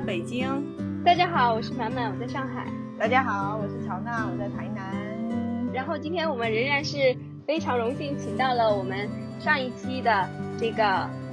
[0.00, 1.04] 在北京。
[1.04, 2.66] 大家好，我是满满，我在上海。
[2.98, 5.70] 大家好，我是乔娜，我在台南。
[5.74, 7.14] 然后今天我们仍然是
[7.46, 10.26] 非常荣幸，请到了我们上一期的
[10.58, 10.82] 这个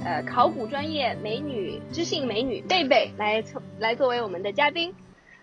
[0.04, 3.42] 呃考古专业美女知性美女贝贝来
[3.78, 4.94] 来作为我们的嘉宾。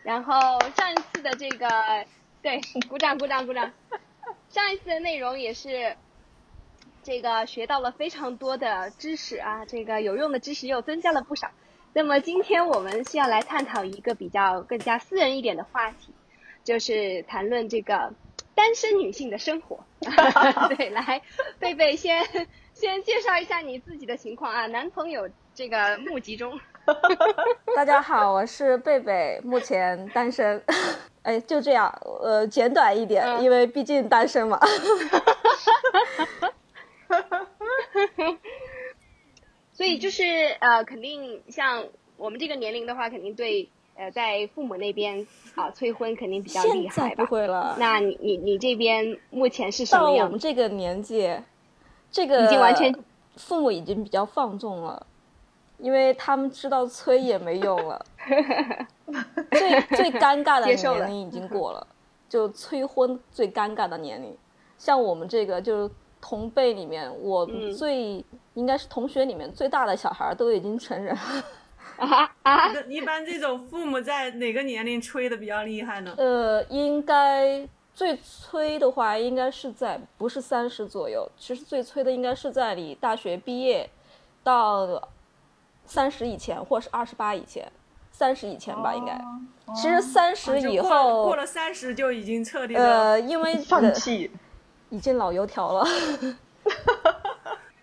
[0.03, 1.67] 然后上一次的这个
[2.43, 3.71] 对，鼓掌鼓掌鼓掌。
[4.49, 5.95] 上一次的内容也是
[7.01, 11.49] 这个学到了非常多的知识啊，这个有用的知识又增加了不少。
[11.97, 16.13] 那么今天我们是要来探讨一个比较更加私人一点的话题，
[16.61, 18.11] 就是谈论这个
[18.53, 19.79] 单身女性的生活。
[20.75, 21.21] 对，来，
[21.57, 22.21] 贝贝先
[22.73, 26.59] 先介绍一下你自己的情况啊，男朋友这个募集中。
[27.77, 30.61] 大家好，我是贝贝，目前单身。
[31.23, 31.89] 哎，就这样，
[32.21, 34.59] 呃，简短一点，因为毕竟单身嘛。
[39.75, 40.23] 所以就是
[40.61, 41.83] 呃，肯定像
[42.15, 47.25] 我们这个年龄的话，肯定对呃，在父母那边啊催婚肯定比较厉害吧？
[47.25, 47.75] 不会了。
[47.77, 50.17] 那你你你这边目前是什么样？
[50.19, 51.29] 到我们这个年纪，
[52.09, 52.95] 这个已经完全
[53.35, 55.05] 父母已经比较放纵了，
[55.77, 58.05] 因为他们知道催也没用了。
[59.51, 61.85] 最最尴尬的年龄已经过了，
[62.29, 64.33] 就催婚最尴尬的年龄。
[64.77, 68.23] 像我们这个就是同辈里面，我最。
[68.55, 71.15] 应该是同学里面最大的小孩都已经成人
[71.97, 72.73] 啊 啊！
[72.89, 76.13] 一般这种父母在哪个年龄催的比较厉害呢？
[76.17, 83.89] 呃，应该最催的话，应该是在不是三十左右，其实最催的应该是在你大学毕业
[84.43, 85.09] 到
[85.85, 87.65] 三十以前，或是二十八以前，
[88.11, 89.17] 三十以前吧，应该。
[89.73, 94.29] 其实三十以后过了三十就已经彻底呃，因为放弃，
[94.89, 95.85] 已经老油条了。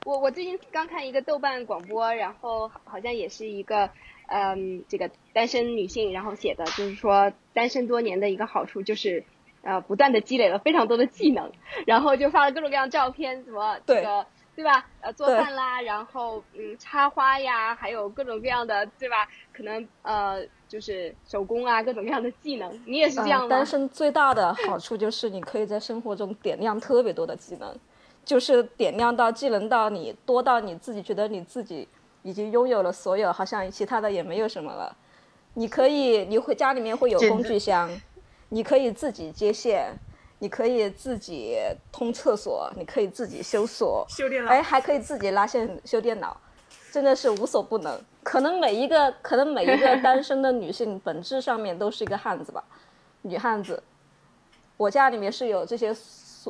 [0.04, 3.90] 我我最近刚看一个豆瓣广播，然后好像也是一个，
[4.28, 9.24] 嗯，这个单身女性，然后写的就是说单身多年的一个好处就是，
[9.62, 11.52] 呃，不断的积累了非常多的技能，
[11.86, 14.26] 然后就发了各种各样照片，什么这个
[14.56, 14.88] 对吧？
[15.00, 19.28] 呃，做饭啦，然后嗯，插花呀，还有各种各样的对吧？
[19.52, 23.48] 可能呃，就是手工啊，各种各样的技能，你也是这样吗？
[23.48, 27.78] 单身最大的好处就是你可以在生活中点亮特别多的技能。
[28.24, 31.88] 就是点亮到技能到你多到你自己觉得你自己
[32.22, 34.96] 已经拥有了所有，好像其他的也没有什么了。
[35.54, 37.90] 你可以，你会家里面会有工具箱，
[38.50, 39.92] 你可以自己接线，
[40.38, 41.58] 你可以自己
[41.90, 46.40] 通厕所，你可以自己修锁，修电脑，哎，还可以自己拉线修电脑，
[46.92, 48.00] 真的是无所不能。
[48.22, 52.62] 可能每一个，可能每一个 单身的女性本质上面都是一个汉子吧，
[53.22, 53.82] 女汉子。
[54.76, 55.92] 我家里面是有这些。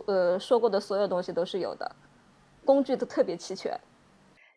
[0.06, 1.94] 呃，说过的所有东西都是有的，
[2.64, 3.78] 工具都特别齐全。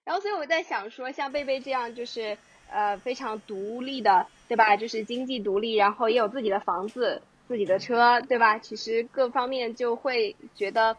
[0.03, 2.37] 然后，所以我在想说，像贝贝这样，就是
[2.69, 4.77] 呃非常独立的，对吧？
[4.77, 8.59] 就是经济独立，然后也有自己的房子、自己的车，对吧？
[8.59, 10.95] 其实各方面就会觉得，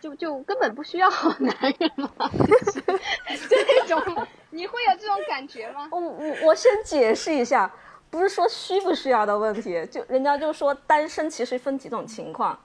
[0.00, 1.08] 就就根本不需要
[1.40, 2.10] 男人嘛，
[3.48, 5.88] 这种你会有这种感觉吗？
[5.90, 7.72] 我我我先解释一下，
[8.10, 12.58] 不是说需不需要的问题，就人家就说单身其实分几种情况。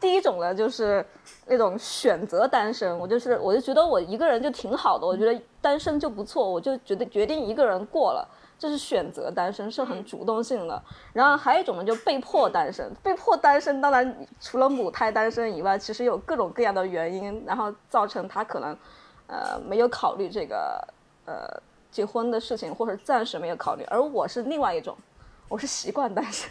[0.00, 1.04] 第一种呢，就是
[1.46, 8.28] 那种选择单身，我就是我就觉得我一个人就挺好的，我觉得单身就不错，我就觉得决定一个人过了，
[8.58, 10.82] 这是选择单身，是很主动性的。
[11.12, 18.76] 然后还有一种呢，就被迫单身，被迫单身，当然除了母胎单身以外，其实有各种各样的原因，然后造成他可能，
[19.26, 20.86] 呃，没有考虑这个
[21.24, 21.48] 呃
[21.90, 23.84] 结婚的事情，或者暂时没有考虑。
[23.84, 24.94] 而我是另外一种，
[25.48, 26.50] 我是习惯单身，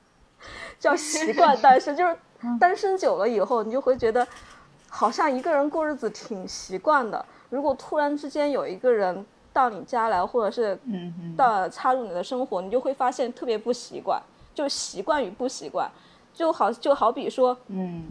[0.78, 2.16] 叫习惯单身，就是。
[2.60, 4.26] 单身久了以后，你就会觉得，
[4.88, 7.24] 好像一个人过日子挺习惯的。
[7.50, 10.78] 如果突然之间有一个人到你家来，或者是
[11.36, 14.20] 到插入你的生活，你就会发现特别不习惯，
[14.54, 15.90] 就习惯与不习惯，
[16.34, 18.04] 就好就好比说，嗯，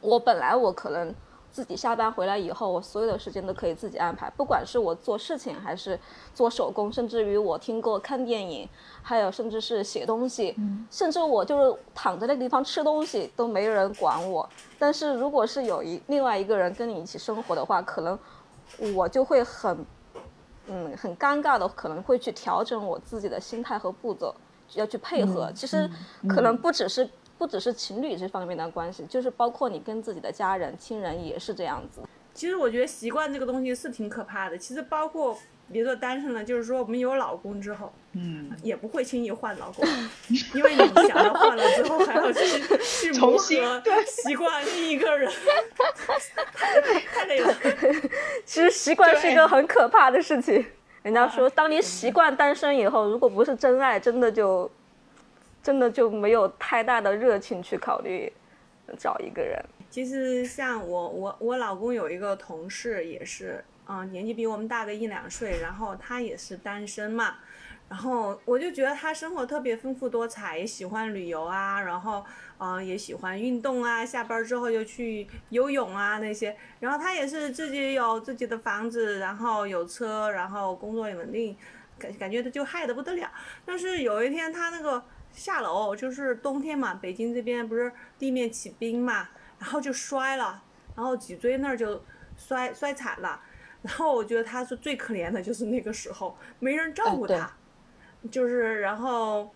[0.00, 1.14] 我本来我可能。
[1.52, 5.98] 自己下班回来以后，我所有的时间都可以自己安排，不管是我做事情还是
[6.34, 8.68] 做手工，甚至于我听歌、看电影，
[9.02, 10.54] 还有甚至是写东西，
[10.90, 14.48] 甚至我就是躺在那个地方吃东西都没人管我。
[14.78, 18.18] 但是如果是有一另外一个人跟你一起生活的话，可能
[18.94, 19.84] 我就会很，
[20.66, 24.34] 嗯，很尴尬的，可能会去调整我自己的心态和步骤，
[24.74, 25.50] 要去配合。
[25.52, 25.90] 其实
[26.28, 27.08] 可能不只是。
[27.40, 32.02] 不只是情侣这方面的关系，就是包括你跟自己的家人、亲人也是这样子。
[32.34, 34.58] 其实我觉得习惯这个东西是挺可怕的。
[34.58, 35.38] 其实包括
[35.72, 39.88] 别说单身了，就是说我们有老公之后，嗯，也不会轻易换老公，
[40.54, 42.44] 因为你想要换了之后还要去
[42.82, 43.38] 去磨合
[44.06, 45.32] 习惯另一个人，
[46.52, 46.78] 太
[47.10, 47.56] 太累了。
[48.44, 50.62] 其实习惯是一个很可怕的事情。
[51.02, 54.70] 人家说，当你习惯单身以后，如果不是真爱，真的就，
[55.62, 58.32] 真的就没有太大的热情去考虑
[58.98, 59.62] 找一个人。
[59.90, 67.36] 其实像我，我我老公有一个同事也是，嗯，年纪比我们大个一两岁，然后他也是单身嘛。
[67.88, 72.24] 然后我就觉得他生活特别丰富多彩，也喜欢旅游啊，然后
[72.58, 76.56] 嗯也喜欢运动啊，下班之后就去游泳啊那些。
[76.78, 81.56] 然后他也是自己有自己的房子，然后有车，然后工作也稳定，
[81.98, 83.28] 感感觉他就嗨得不得了。
[83.66, 85.02] 但是有一天他那个
[85.32, 89.28] 下楼，就是冬天嘛，北京这边不是地面起冰嘛，
[89.58, 90.62] 然后就摔了，
[90.96, 92.02] 然后脊椎那儿就
[92.36, 93.40] 摔摔惨了。
[93.82, 97.50] 然后我觉得他是最可怜的，就是那个时候没人照顾他。
[98.30, 99.50] 就是，然后，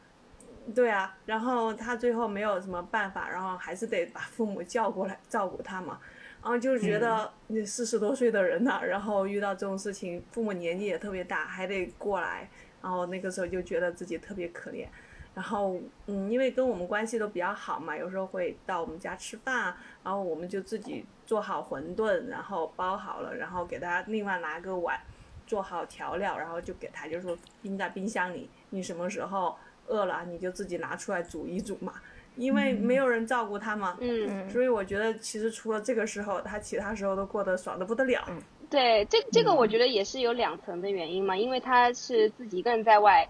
[0.75, 6.01] 对啊，然后他最后没有什么办法，然后还是得把父母叫过来照顾他嘛。
[6.43, 12.49] 然后就觉得你四十多岁的人呢，然后遇到这种事情，父母年纪也特别大，还得过来，
[12.81, 14.87] 然后那个时候就觉得自己特别可怜。
[15.35, 15.77] 然后，
[16.07, 24.99] 嗯，因为跟我们关系都比较好嘛，有时候会到我们家吃饭，然后我们就自己做好馄饨，然后包好了，然后给他另外拿个碗。
[25.47, 28.49] 做好调料，然后就给他，就说冰在冰箱里。
[28.71, 29.55] 你什么时候
[29.87, 31.93] 饿了，你就自己拿出来煮一煮嘛。
[32.35, 38.25] 因为没有人照顾他嘛，嗯，所以我觉得其实除了这个时候，他其他时候都过得爽的不得了。
[38.71, 43.29] 对，这这个我觉得也是有两层的原因嘛，因为他是自己一个人在外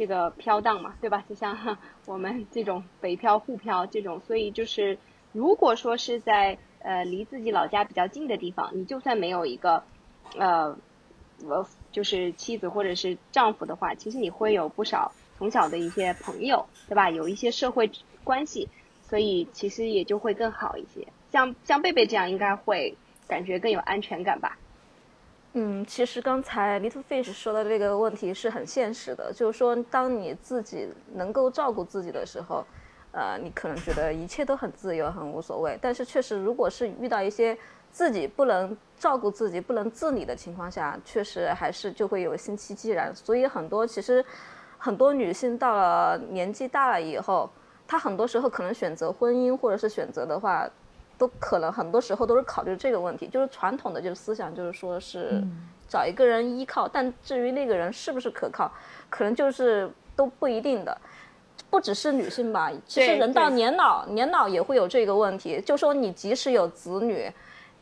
[0.00, 1.22] 这个飘荡嘛，对吧？
[1.28, 1.76] 就像
[2.08, 4.96] 我们这种北漂、沪漂这种，所以就是
[5.32, 9.84] 如果说是在呃离自己老家比较近的地方，你就算没有一个
[10.38, 10.74] 呃。
[11.48, 17.08] 呃，就是妻子或者是丈夫的话，其实你会有不少从小的一些朋友，对吧？
[17.08, 17.90] 有一些社会
[18.24, 18.68] 关系，
[19.08, 21.08] 所以其实也就会更好一些。
[21.32, 22.94] 像像贝贝这样，应该会
[23.26, 24.58] 感觉更有安全感吧？
[25.54, 32.64] 嗯，其实刚才 Little Fish 说的这个问题是很现实的，就是说，当你自己能够照顾自己的时候，
[33.10, 35.76] 呃，你可能觉得一切都很自由，很无所谓。
[35.82, 37.58] 但是确实，如果是遇到一些
[37.90, 43.12] 自己不能照顾自己、不能自理的情况下，确实还是就会有心戚戚然。
[43.12, 44.24] 所以很多其实
[44.78, 47.50] 很多女性到了年纪大了以后，
[47.88, 50.70] 她很多时候可能选择婚姻或者是选择的话，
[51.20, 53.28] 都可能很多时候都是考虑这个问题。
[53.28, 55.40] 就是传统的就是思想就是说是
[55.86, 58.72] 找一个人依靠，但至于那个人是不是可靠，
[59.10, 60.96] 可能就是都不一定的。
[61.68, 65.60] 不只是女性吧，其实人到年老年老也会有这个问题。
[65.60, 67.30] 就说你即使有子女。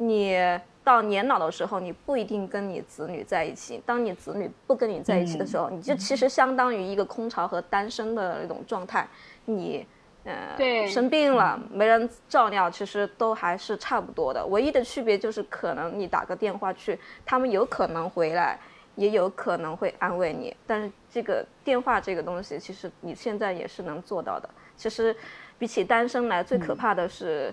[0.01, 0.39] 你
[0.85, 3.83] 到年老的时候，你不一定跟你子女在一起。
[3.85, 9.09] 当你子女不跟你在一起的时候，你就其实相当于一个空巢和单身的那种状态。
[9.47, 9.85] 你，
[10.29, 14.45] 呃，生病了没人照料，其实都还是差不多的。
[14.47, 18.59] 唯一的区别就是，可能你打个电话去，他们有可能回来，
[18.95, 20.55] 也有可能会安慰你。
[20.67, 24.49] 但是这个电话这个东西，其实你现在也是能做到的。
[24.77, 25.17] 其实，
[25.59, 27.53] 比起单身来，最可怕的是，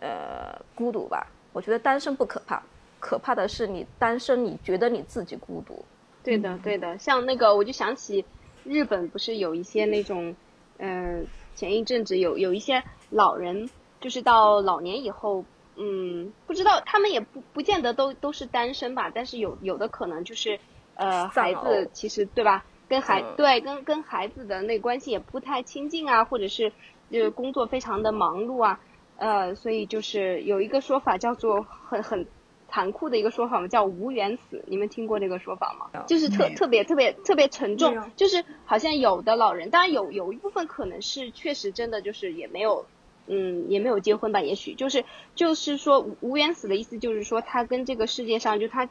[0.00, 1.26] 呃，孤独吧。
[1.52, 2.62] 我觉得单身不可怕，
[2.98, 5.84] 可怕的是你单身，你觉得你自己孤独。
[6.22, 6.96] 对的，对的。
[6.96, 8.24] 像那个，我就想起
[8.64, 10.34] 日本不是有一些那种，
[10.78, 11.24] 嗯，
[11.54, 13.68] 前一阵子有有一些老人，
[14.00, 15.44] 就是到老年以后，
[15.76, 20.58] 嗯，不知道他们也不不见得都都是单身吧，但是有有的可能就是，
[20.94, 26.72] 呃，孩子其实对吧，跟孩对跟跟孩子的那关系也不太亲近啊，或者是
[27.10, 28.80] 就是工作非常的忙碌啊。
[29.16, 32.26] 呃，所以就是有一个说法叫做很很
[32.74, 34.64] 残酷的一个说法嘛，叫无缘死。
[34.66, 36.04] 你们听过这个说法吗？
[36.08, 42.84] 就是特特别特别特别沉重，就是好像有的老人，当然有有一部分可能是确实真的就是也没有，
[43.28, 45.04] 嗯，也没有结婚吧，也许就是
[45.36, 48.88] 就是说无无缘死的意思，就是说他跟这个世界上就他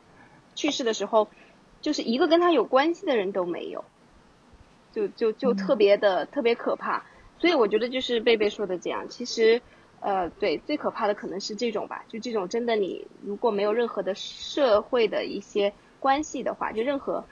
[0.55, 1.27] 去世的时候，
[1.81, 3.83] 就是一个跟他有关系的人都没有，
[4.93, 7.03] 就就就特别的特别可怕。
[7.37, 9.61] 所以我觉得就是贝贝说的这样，其实。
[10.03, 17.25] 呃，对，最可怕的可能是这种吧，就这种真的，你如果没有任何的社会的一些关系的话，就任何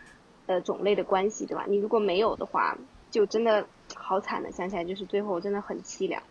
[0.46, 1.66] 呃种类的关系，对吧？
[1.68, 2.78] 你如果没有的话，
[3.12, 6.24] 就真的好惨的，想起来就是最后真的很凄凉。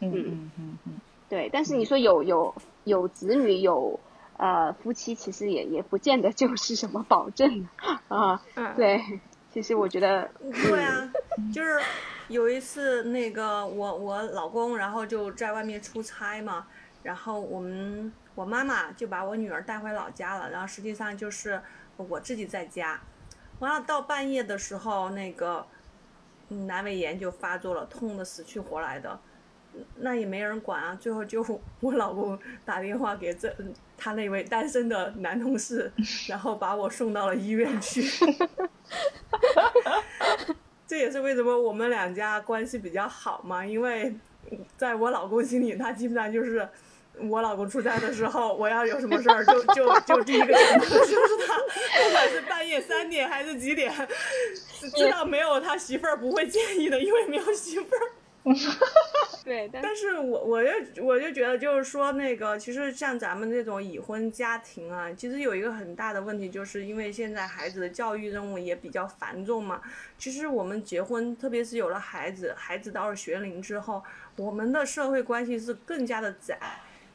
[0.00, 1.00] 嗯嗯嗯嗯。
[1.28, 4.00] 对，但是你说有有有子女有
[4.38, 7.68] 呃夫妻，其实也也不见得就是什么保证
[8.08, 8.40] 啊。
[8.56, 8.74] 嗯。
[8.76, 9.02] 对，
[9.52, 10.30] 其实我觉得。
[10.40, 11.12] 对啊，
[11.54, 11.78] 就是。
[12.28, 16.66] 有一次，那个我我老公，然后就在外面出差嘛，
[17.02, 21.60] 然后我们我妈妈就把我女儿带回老家了，然后实际上就是
[21.96, 23.00] 我自己在家，
[23.58, 25.66] 完了到半夜的时候，那个
[26.50, 29.20] 阑尾炎就发作了，痛的死去活来的，
[29.96, 30.96] 那也没人管啊。
[31.00, 31.44] 最后就
[31.80, 33.54] 我老公打电话给这
[33.98, 35.92] 他那位单身的男同事，
[36.28, 38.02] 然后把我送到了医院去。
[40.86, 44.14] 这也是为什么我们两家关系比较好嘛，因为
[44.76, 46.68] 在我老公心里，他基本上就是
[47.18, 53.92] 我老公出差的时候，我要有什么事儿，就就就第一个想到的就是他，不管是半夜三点还是几点，
[54.96, 58.12] 知道没有他媳妇儿不会介意的，因为没有媳妇儿。
[59.44, 69.80] 对，但是我我就我就觉得就是说那个，其实像咱们这种已婚家庭啊，其实有一个很大的问题，就是因为现在孩子的教育任务也比较繁重嘛。
[70.16, 74.02] 其实我们结婚，特别是有了孩子，孩子到了学龄之后，
[74.36, 76.58] 我们的社会关系是更加的窄，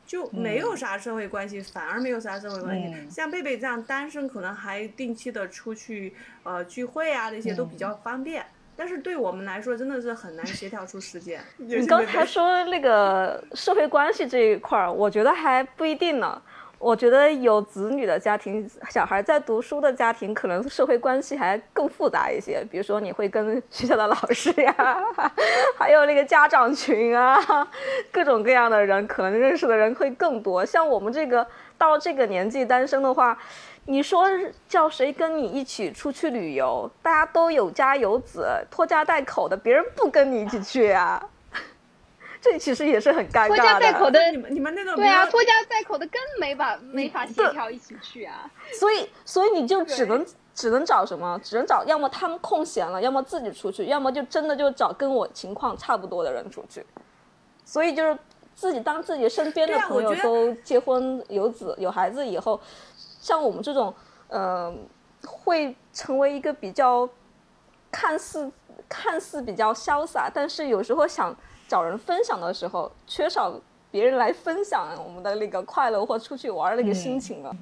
[0.05, 3.09] 就没有啥社会关系，反而没有啥社会关系。
[3.09, 8.45] 像贝贝这样单身，可能还定期的出去呃聚会啊，那些都比较方便。
[8.77, 11.41] 但是对我们来说，真的是很难协调出时间。
[11.57, 16.39] 你刚才说那个社会关系这一块儿，我觉得还不一定呢。
[16.79, 22.63] 我觉得有子女的家庭，小孩在读书的家庭，可能社会关系还更复杂一些。
[22.69, 25.03] 比如说，你会跟学校的老师呀，
[25.75, 27.67] 还有那个家长群啊，
[28.11, 30.63] 各种各样的人，可能认识的人会更多。
[30.63, 31.43] 像我们这个
[31.79, 33.35] 到这个年纪单身的话。
[33.89, 34.27] 你说
[34.67, 36.91] 叫谁跟你一起出去旅游？
[37.01, 41.23] 大家都有家有子，拖家带口的，别人不跟你一起去啊？
[42.41, 43.55] 这其实也是很尴尬的。
[43.55, 48.51] 拖家带口的，你们你们那种对啊，拖家带口的更没法没法协调一起去啊。
[48.77, 51.39] 所以所以你就只能只能找什么？
[51.41, 56.85] 只能找要么他们空闲了，要么自己出去，要么就真的就找跟我情况差不多的人出去。
[57.63, 58.19] 所以就是
[58.53, 62.59] 自己当自己身边的朋友都结婚有子有孩子以后。
[63.27, 63.93] 像我们这种，
[64.29, 64.73] 呃，
[65.25, 67.09] 会成为一个比较
[67.91, 68.49] 看似
[68.87, 71.35] 看似比较潇洒，但是有时候想
[71.67, 73.59] 找人分享的时候，缺少
[73.91, 77.53] 别人来分享我们的那个快乐或出去玩那个心情了。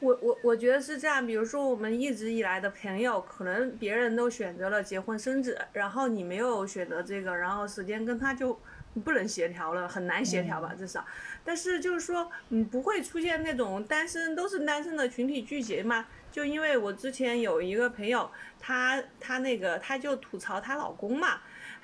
[0.00, 8.58] 我我我觉得是这样，比如说我们一直以来的朋友，可能别人都选择了结婚生子，然后你没有选择这个，然后时间跟他就
[9.04, 11.04] 不能协调了，很难协调吧，至少。
[11.44, 16.06] 但是就是说，嗯，不会出现那种单身都是单身的群体聚集嘛？
[16.32, 21.40] 就因为我之前有一个朋友，她她那个她就吐槽她老公嘛，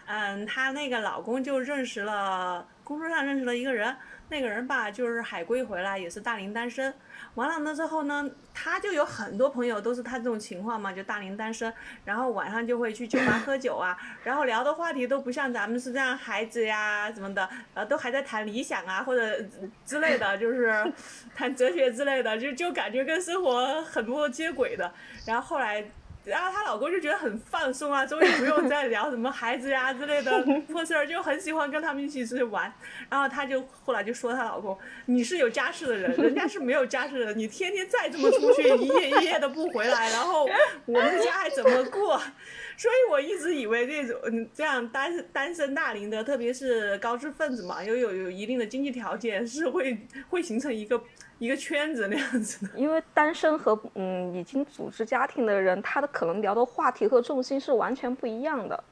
[0.07, 3.95] 嗯，她那个老公就认识了工作上认识了一个人，
[4.29, 6.93] 那个人吧就是海归回来，也是大龄单身。
[7.35, 11.73] 完了那之后呢，他就有很多朋友都是他这种情况嘛，就大龄单身，
[12.05, 19.43] 然后晚上就会去酒吧喝酒啊， 然后聊的话题都不像咱们是这样孩子呀什么的，呃，都还在谈理想啊或者
[19.85, 20.93] 之类的，就是
[21.35, 24.93] 谈哲学之类的，就就感觉跟生活很不接轨的。
[25.27, 25.85] 然后后来。
[26.25, 32.73] 然后她老公就觉得很放松啊，终于不用再聊什么孩子呀之类的 破事儿，就很喜欢跟他们一起出去玩。
[33.09, 40.49] 然后她就后来就说她老公，你是有家室的人，人家是没有家室的，你天天再这么出去，一夜一夜的不回来，然后
[40.87, 42.21] 我们家还怎么过？
[42.77, 49.99] 所以我一直以为这种这样单单身大龄的，特别是高知分子嘛，又有有一定的经济条件，是会
[50.29, 51.03] 会形成一个。
[51.41, 58.85] 一个圈子那样子的， 因为单身和嗯已经组织家庭的人，他的可能聊的话题和重心是完全不一样的。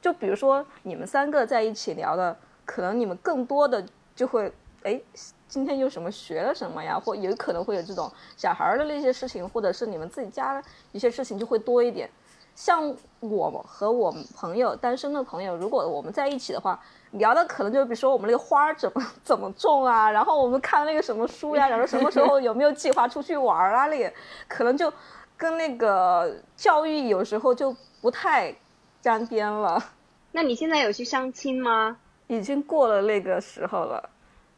[0.00, 5.00] 就比如说你们三个在一起聊的，可能你们更多的就会哎，
[5.46, 12.10] 今天又什么学了什么呀，或有可能会有这种小孩的那些事情，或者是你们自己家一些事情就会多一点。
[12.56, 16.82] 像我和我朋友单身的朋友，如果我们在一起的话。
[17.12, 23.86] 聊的可能就比如说我们那个花怎么 怎么种啊，然后我们看那个什么书呀，然后什么时候有没有计划出去玩啊？
[23.86, 24.12] 那
[24.48, 24.92] 可能就
[25.36, 28.54] 跟那个教育有时候就不太
[29.00, 29.82] 沾边了。
[30.32, 31.98] 那你现在有去相亲吗？
[32.28, 34.08] 已经过了那个时候了。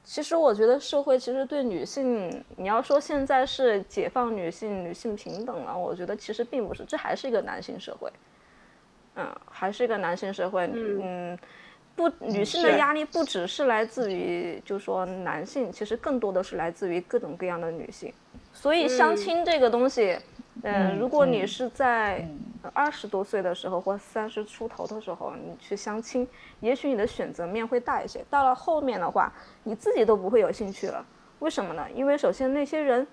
[0.04, 8.12] 其实我觉得社会其实对女性，你要说现在是解放女性、女性平等了，我觉得其实并不是，这还是一个男性社会。
[9.16, 10.70] 嗯，还是一个男性社会。
[10.72, 11.36] 嗯。
[11.96, 18.12] 不，女性的压力不只是来自于，就是说男性，其实更多的是来自于各种各样的女性。
[18.52, 20.18] 所以相亲这个东西，
[20.62, 22.26] 嗯，如果你是在
[22.72, 26.26] 二十多岁的时候或三十出头的时候，你去相亲，
[26.58, 28.24] 也许你的选择面会大一些。
[28.28, 29.32] 到了后面的话，
[29.62, 31.04] 你自己都不会有兴趣了。
[31.38, 31.86] 为什么呢？
[31.94, 33.06] 因为首先那些人，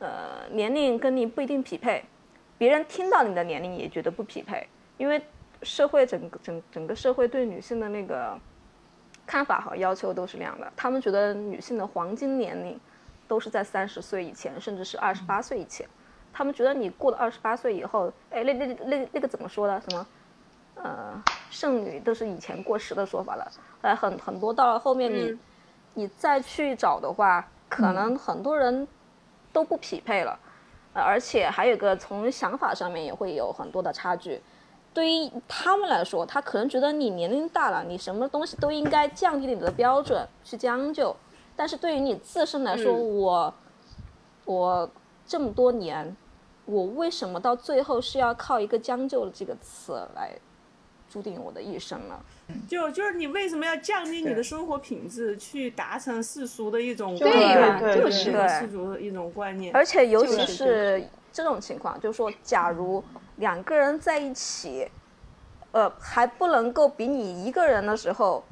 [0.00, 2.04] 呃，年龄跟你不一定匹配，
[2.58, 5.22] 别人听到你的年龄也觉得不匹配，因为。
[5.64, 8.38] 社会整个整整个社会对女性的那个
[9.26, 12.78] 看法和要求都是那样的，他们觉得女性的黄金年龄
[13.26, 15.88] 都是在三十岁以前，甚至是二十八岁以前。
[16.32, 19.80] 他们觉得你过了二十八岁以后，哎，那那那那个怎么说的？
[19.80, 20.06] 什么？
[20.74, 23.52] 呃，剩女都是以前过时的说法了。
[23.82, 25.38] 呃，很很多到了后面你
[25.94, 28.86] 你再去找的话，可能很多人
[29.52, 30.36] 都不匹配了，
[30.92, 34.40] 呃而且还有个从想法上面也会有很多的差距。
[34.94, 41.14] 对于他们来说，他可能觉得你年龄大了，你什么东西都应该降低你的标准去将就。
[41.56, 43.52] 但是对于你自身来说，我
[44.44, 44.88] 我
[45.26, 46.16] 这么多年，
[46.64, 50.30] 我为什么到最后是要靠一个将就这个词来
[51.10, 52.20] 注定我的一生呢？
[52.68, 57.30] 就就是你为什么要降低你的生活品质，去达成世俗的一种对
[57.80, 59.74] 对就是世俗的一种观念。
[59.74, 63.02] 而且尤其是这种情况，就是说，假如。
[63.36, 64.88] 两个人在一起，
[65.72, 68.44] 呃，还不能够比你一个人的时候，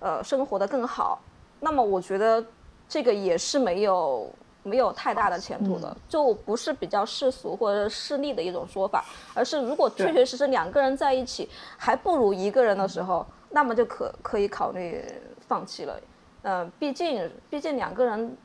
[0.00, 1.20] 呃，生活的更好，
[1.60, 2.44] 那么我觉得
[2.88, 4.30] 这个也是没有
[4.62, 9.04] 没有太大的前途的，就不是比较世俗或者势利的一种说法，
[9.34, 15.04] 而是如果确确实实两个人在一起还不如一个人的时候，那么就可可以考虑
[15.46, 16.00] 放弃了，
[16.42, 18.36] 嗯，毕竟毕竟两个人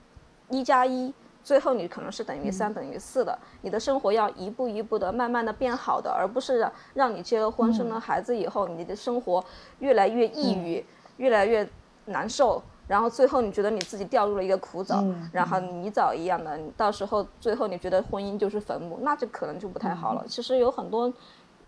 [0.50, 1.14] 一加一。
[1.44, 9.44] 最后你可能是等于三等于四的，你的生活要一步一步的慢慢的变好的，而不是让让你结了婚生了孩子以后，你的生活
[9.80, 10.86] 越来越抑郁，
[11.18, 11.68] 越来越
[12.06, 20.24] 难受，然后最后你觉得你自己掉入了一个苦沼，然后泥沼一样的，你到时候最后你觉得婚姻就是坟墓，那就可能就不太好了。
[20.26, 21.12] 其实有很多，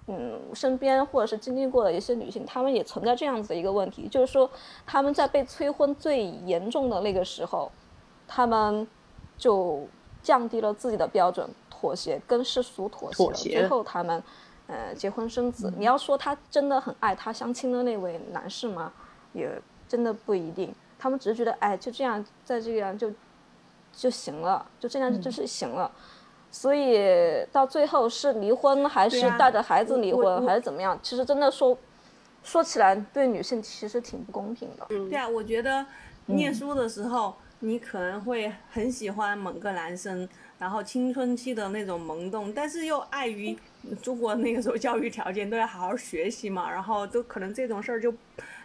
[0.08, 4.50] 嗯，身边或者是经历过的一些女性，她们也存在这样子的一个问题，就是说
[4.86, 7.70] 她们在被催婚最严重的那个时候，
[8.25, 8.88] 她们。
[9.37, 9.87] 就
[10.23, 13.33] 降低了自己的标准，妥协跟世俗妥协了。
[13.33, 14.23] 最后他们，
[14.67, 15.71] 呃，结婚生子。
[15.77, 18.91] 你要说他真的很爱他相亲的那位男士吗？
[19.33, 19.49] 也
[19.87, 20.73] 真的不一定。
[20.97, 23.11] 他们只是觉得，哎，就这样，再这样就
[23.93, 25.91] 就行了，就这样就是行了。
[26.49, 30.97] 所以到最后是离婚还是带着孩子离婚还是怎么样？
[31.03, 31.77] 其实真的说
[32.41, 34.85] 说起来，对女性其实挺不公平的。
[34.87, 35.85] 对啊，我觉得
[36.25, 37.35] 念书的时候。
[37.59, 40.27] 你可能会很喜欢某个男生，
[40.59, 43.57] 然后青春期的那种萌动，但是又碍于
[44.01, 48.13] 中国那个时候教育条件都要好好学习嘛，然后都可能这种事儿就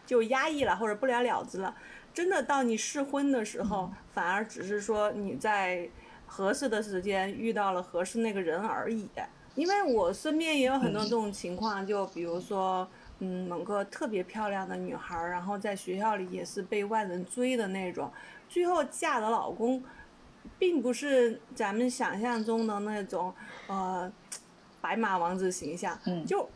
[0.05, 1.75] 就压抑了或者不了了之了。
[2.13, 5.89] 真的到你适婚的时候，反而只是说你在
[6.27, 9.09] 合适的时间遇到了合适那个人而已。
[9.55, 12.87] 因为我身边也有很多这种情况，就比如说，
[13.19, 18.11] 嗯，某个特别漂亮的女孩，然后在学校里也是被万人追的那种。
[18.51, 19.83] 最后嫁的老公，
[20.59, 23.33] 并不是咱们想象中的那种
[23.69, 24.13] 呃
[24.81, 26.49] 白马王子形象，就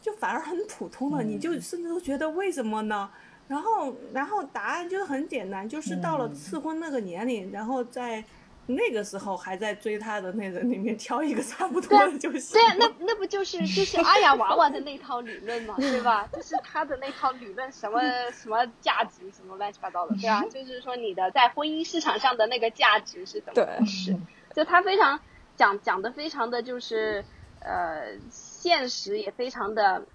[0.00, 3.10] 就反而很普通的，你就甚至都觉得为什么呢？
[3.46, 8.24] 然后然后答案就是很简单，就是到了赐婚那个年龄，然后在。
[8.66, 12.54] 那个时候还在追他的那人里面挑一个差不多的就行。
[12.58, 16.26] 对啊，那那不就是就是阿雅娃娃的那套理论嘛，对吧？
[16.32, 18.00] 就是他的那套理论，什么
[18.30, 20.42] 什么价值，什么乱七八糟的，对吧？
[20.50, 24.16] 就是说你的在婚姻市场上的那个价值是怎么回事？
[24.54, 25.20] 就他非常
[25.56, 27.24] 讲讲的非常的就是
[27.60, 30.06] 呃现实，也非常的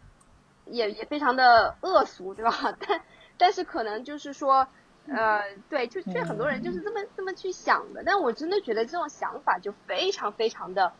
[0.65, 2.75] 也也非常的恶俗，对吧？
[2.87, 3.01] 但
[3.37, 4.67] 但是可能就是说。
[5.11, 10.93] 呃，对，就就很多人就是这么这么去想的，但我真的觉得这种想法就非常非常的，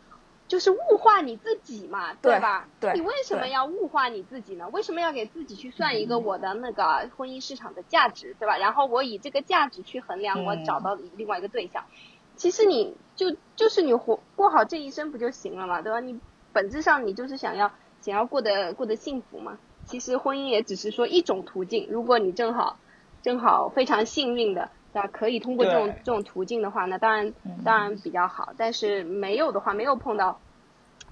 [0.48, 2.68] 就是物化你自己嘛，对吧？
[2.80, 4.68] 对，你为什么要物化你自己呢？
[4.72, 8.58] 为什么要给自己去算一个我的那个婚姻市场的价值，对吧？
[8.58, 11.84] 然后我以这个价值去衡量我找到另外一个对象，
[12.34, 16.00] 其实你就就是你活过好这一生不就行了嘛，对吧？
[16.00, 16.18] 你
[16.52, 17.70] 本质上你就是想要
[18.00, 19.58] 想要过得过得幸福嘛。
[19.86, 22.76] 其实婚姻也只是说一种途径，如果你正好。
[23.22, 25.08] 正好非常幸运的，对吧？
[25.12, 27.32] 可以通过这种这种途径的话，那当然
[27.64, 28.52] 当然比较好。
[28.56, 30.40] 但是没有的话，没有碰到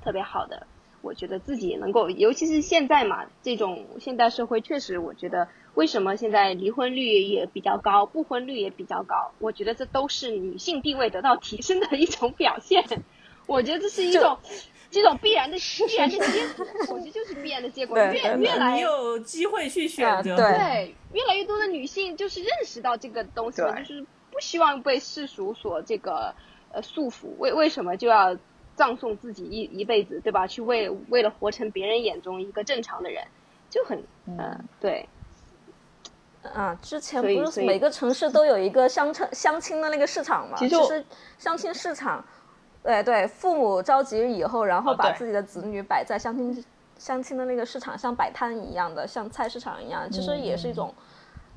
[0.03, 0.67] 特别好的，
[1.03, 9.33] 我觉得自己能够，尤其是现在嘛，这种现代社会确实，我觉得为什么现在离婚率也比较高，不婚率也比较高？
[9.39, 12.85] 我觉得这都是女性地位得到提升的一种表现。
[13.47, 14.39] 我觉得这是一种。
[14.91, 17.99] 这种必然的 必然的结果，我觉得就是必然的结果。
[17.99, 26.35] 越越来有机会去选择，对，越来越多的女性就是认识到这个东西，就是不希望被世俗所这个
[26.73, 27.27] 呃束缚。
[27.39, 28.35] 为为什么就要
[28.75, 30.47] 葬送自己一一辈子，对吧？
[30.47, 33.27] 去为为了活成别人眼中一个正常的人，
[33.69, 35.07] 就很嗯对。
[36.55, 40.57] 啊，之前不是每个城市都有一个相亲相亲的那个市场嘛？
[40.57, 41.05] 其实
[41.37, 42.25] 相亲市场。
[42.89, 46.65] 对对，父母着急以后，然后把自己的子女摆在相亲
[46.97, 50.95] 相亲的那个市场，像摆摊一样的，像菜市场一样，其实也是一种，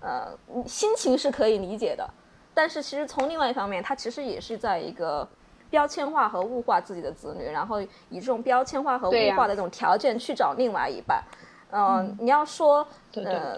[0.01, 2.05] 呃，心情是可以理解的。
[2.53, 5.25] 但是其实从另外一方面，他其实也是在一个
[5.69, 11.23] 标签化和物化自己的子女，然后以这种标签化和物化的这种条件去找另外一半。
[11.71, 13.57] 嗯，你要说呃，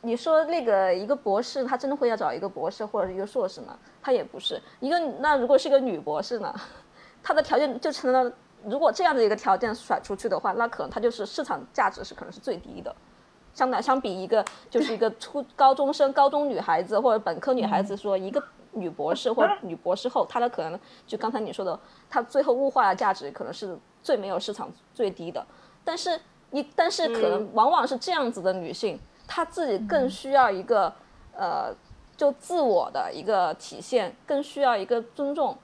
[0.00, 3.76] 你说那个一个博士，他真的会要找一个博士或者一个硕士吗？
[4.04, 5.00] 他也不是一个。
[5.20, 6.54] 那如果是一个女博士呢？
[7.22, 8.30] 她的条件就成了，
[8.64, 12.94] 如果这样的一个条件甩出去的话，那可能她就是市场价值是可能是最低的。
[13.54, 25.42] 相当相比一个就是一个初高中生、高中女孩子或者本科女孩子说一个女博士或者女博士后，她的可能就刚才你说的，她最后物化的价值可能是最没有市场最低的。
[25.82, 30.92] 但是你但是可能往往是这样子的女性，她自己更需要一个
[31.34, 31.74] 呃。
[32.16, 35.56] 就自我的一个体现，更需要一个尊重。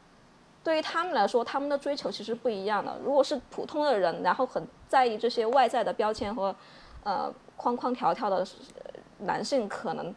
[0.63, 2.99] 对于他们来说，他们的追求其实不一样的。
[3.03, 6.55] 如果是普通的人，然后很在意这些外在的标签和
[7.03, 8.47] 呃框框条条的
[9.21, 10.15] 男性，可能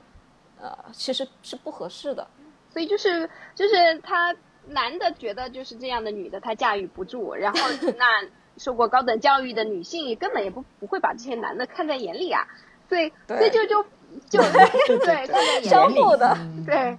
[0.59, 2.27] 呃其实是不合适的。
[2.69, 4.35] 所以就是就是他
[4.67, 7.59] 男的觉得就是这样的女的他驾驭不住，然后
[7.97, 8.05] 那
[8.57, 12.45] 受过高等教育的女性根本也不不会把这些男的看在眼里啊。
[12.89, 13.85] 所以所以就就。
[14.29, 15.27] 就对，
[15.63, 16.97] 相互的，对，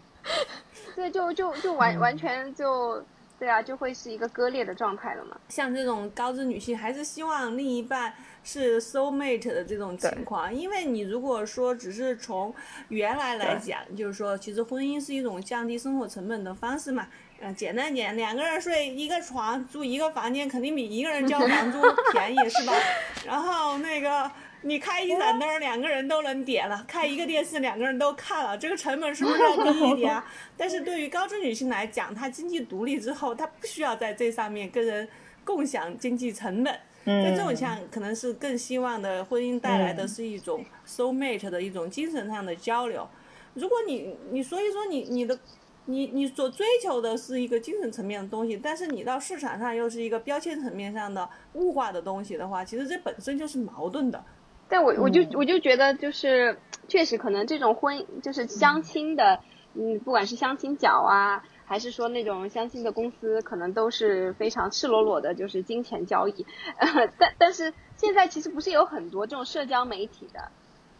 [0.94, 3.05] 所以就就就完完全就
[3.38, 5.37] 对啊，就会是一个割裂的状态了嘛。
[5.48, 12.55] 像这种高知女性，还是希望另一半是 soul mate 的这种情况，因为你如果说只是从
[12.88, 17.09] 原来来讲，就是说，其实婚姻是一种降低生活成本的方式嘛。
[17.40, 22.72] 嗯，简单点，两个人睡一个床，住一个房间，肯定比一个人交房租 便宜，是吧？
[23.27, 24.31] 然后那个。
[24.64, 28.57] 你开一盏灯，两个人都能点了；开一个电视，两个人都看了。
[28.59, 30.24] 这个成本是不是要低一点啊？
[30.57, 35.07] 但是对于高知女性来讲，她经济独立之后，她不需要在这上面跟人
[35.44, 36.74] 共享经济成本。
[37.05, 43.07] 在这种情况，可能是更希望的婚姻带来的是一种 soul mate 的一种精神上的交流。
[43.53, 45.38] 如果你你所以说你你的
[45.85, 54.24] 你你所追求的是一个精神层面的东西，但是你到市场上又是一个标签层面上的物化的东西的话，其实这本身就是矛盾的。
[54.75, 56.59] 但我我就我就觉得就是
[56.89, 59.39] 确实可能这种婚就是相亲的，
[59.75, 66.45] 嗯，不管是相亲角啊，还是说那种相亲的公司，可能都是非常赤裸裸的，就是金钱交易。
[66.77, 70.51] 呃，但但是现在其实不是有很多这种社交媒体的，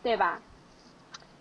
[0.05, 0.41] 对吧？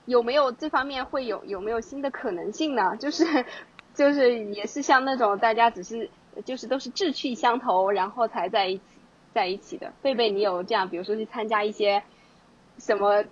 [0.06, 2.96] 有没有这方面会有有没有新的可能性呢？
[2.98, 3.46] 就是
[3.94, 6.10] 就是也是像那种大家只是
[6.46, 8.84] 就是都是志趣相投，然后才在一起
[9.36, 9.94] 在一起的。
[10.02, 12.02] 贝贝，你有这样，比如说去参加一些。
[12.78, 13.24] 什么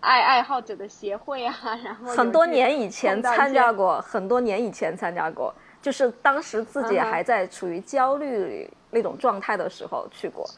[0.00, 1.54] 爱爱好者的协会啊，
[1.84, 5.52] 然后很多年以前参加过，很多年以前参加过，
[5.82, 10.48] 就是当时自己还在处于焦虑那种状态的时候去过，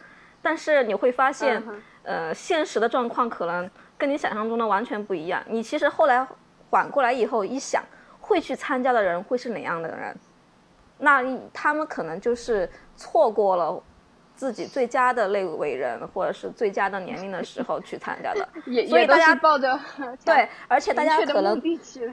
[0.42, 1.62] 但是你会发现，
[2.02, 5.42] 呃，现实的状况可能跟你想象中的完全不一样。
[5.48, 6.26] 你其实后来
[6.70, 7.82] 缓过来以后一想，
[8.20, 10.16] 会去参加的人会是哪样的人？
[10.98, 13.82] 那他们可能就是错过了。
[14.40, 18.48] 自己最佳的那位人，或者是最佳的年龄的时候去参加的，
[18.88, 19.78] 所以大家抱着
[20.24, 21.60] 对，而且大家可能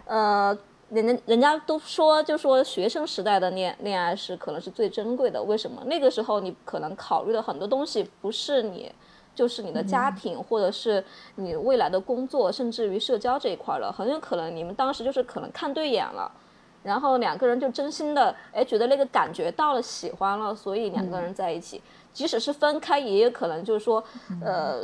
[0.05, 0.57] 呃，
[0.89, 5.41] 人家人家都说，就说学生时代的恋恋爱是可能是最珍贵的。
[5.41, 5.81] 为什么？
[5.85, 8.91] 那个时候你可能考虑的很多东西不是你，
[9.33, 11.01] 就是你的家庭，或者是
[11.35, 13.89] 你未来的工作，甚至于社交这一块了。
[13.89, 16.29] 很有可能你们当时就是可能看对眼了，
[16.83, 21.81] 然后两个人就真心的哎觉得那个感觉到了，喜欢了，所以两个人在一起。
[22.13, 24.03] 即使是分开，也有可能就是说，
[24.41, 24.81] 呃，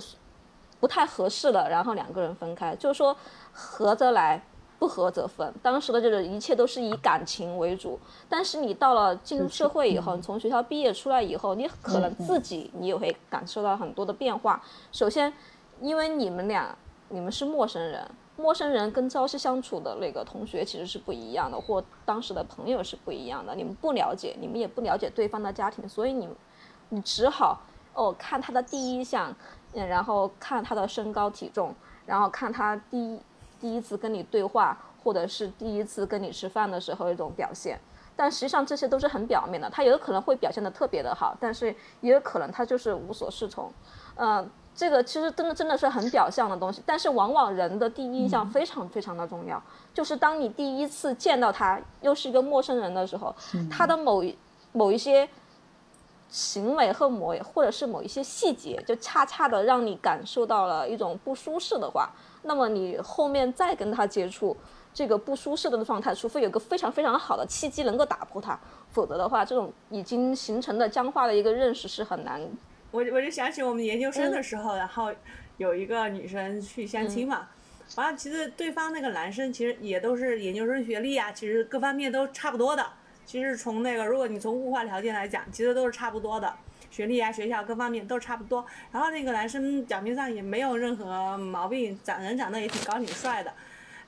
[0.79, 3.15] 不太合适了，然后两个人分开，就是说
[3.51, 4.43] 合则来，
[4.77, 5.51] 不合则分。
[5.63, 14.61] 当时的这个一切都是以感情为主，但是你到了进入社会以后，你从学校毕业出来以后，你可能自己你也会感受到很多的变化。
[14.91, 15.33] 首先，
[15.81, 16.77] 因为你们俩
[17.09, 18.05] 你们是陌生人，
[18.35, 23.55] 陌生人跟朝夕相处的那个同学其实是不一样的，或当时的朋友是不一样的。
[23.55, 26.27] 你们不了解，你们也不了解对方的家庭，所以你。
[26.89, 27.61] 你只好
[27.93, 29.33] 哦看他的第一项，
[29.73, 31.73] 嗯，然后看他的身高体重，
[32.05, 33.19] 然后看他第一
[33.59, 37.79] 第一次跟你对话，或者是第一次跟你吃饭的时候一种表现。
[38.15, 43.71] 但实际上这些都是很表面的，他有可能会表现的特别的好，但是也有可能他就是无所适从。
[44.15, 49.59] 嗯，这个其实真的真的是很表象的东西，但是往往人的第一印象非常非常的重要。
[49.95, 53.35] 就是当你第一次见到他，又是一个陌生人的时候，
[53.71, 54.23] 他的某
[54.71, 55.27] 某一些。
[56.33, 62.09] 行为和某或者是某一些细节，就恰恰的让你感受到了一种不舒适的话，
[62.41, 64.57] 那么你后面再跟他接触，
[64.91, 72.41] 这个不舒适的状态，除非有个非常非常好的契机能够打破它，否则的话，这种已经形成的僵化的一个认识是很难。
[72.89, 75.11] 我我就想起我们研究生的时候，然后
[75.57, 77.47] 有一个女生去相亲嘛，
[77.95, 82.83] 完了其实对方那个男生其实也都是研究生学历啊，其实各方面都差不多的。
[83.25, 86.53] 其实从那个，如果你从物化条件来讲，其实都是差不多的。
[86.91, 88.65] 学历啊、学校各方面都差不多。
[88.91, 93.51] 然后那个男生表面上也没有任何毛病，长人长得也挺高挺帅的。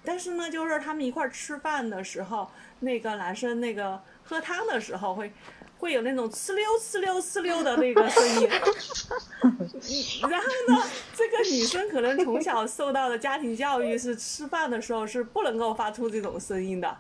[0.04, 2.50] 但是呢，就是他们一块吃饭的时候，
[2.82, 5.32] 那个男生那个喝汤的时候会。
[5.78, 8.48] 会有那种呲溜呲溜呲溜的那个声音，
[10.30, 16.98] 然后呢，这个女生可能从小受到的家庭教育是吃饭的时候是不能够发出这种声音的，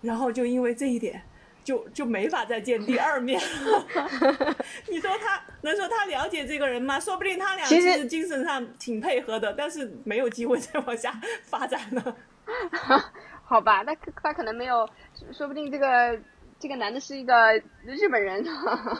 [0.00, 1.22] 然后就因为这一点，
[1.64, 3.86] 就就没法再见第二面了。
[4.88, 7.00] 你说他能说他了解这个人吗？
[7.00, 12.16] 说不定他俩其实精神上挺配合的，但是没有机会再往下发展了。
[13.42, 14.88] 好吧，那他可能没有，
[15.32, 16.16] 说不定这个。
[16.64, 17.52] 这个男的是一个
[17.84, 18.42] 日本人，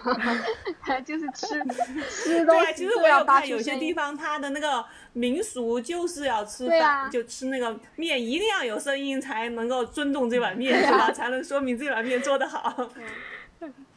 [0.84, 1.46] 他就是吃
[2.10, 11.10] 吃东西对其实我有看有些地方，他的那个民俗就是要吃饭，就吃那个面，一定要有声音才能够尊重这碗面，是吧？
[11.10, 12.90] 才能说明这碗面做得好。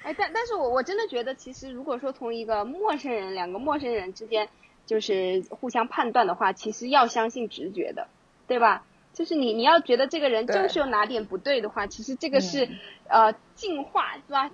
[0.02, 4.48] 哎，但但是我我真的觉得，其实如果说从一个陌生人，两个陌生人之间
[4.86, 8.08] 就是互相判断的话，其实要相信直觉的，
[8.48, 8.86] 对吧？
[9.18, 12.70] 就是你，你要觉得这个人就是有哪点不对的话，其实这个是，
[13.08, 14.48] 呃，进化是吧？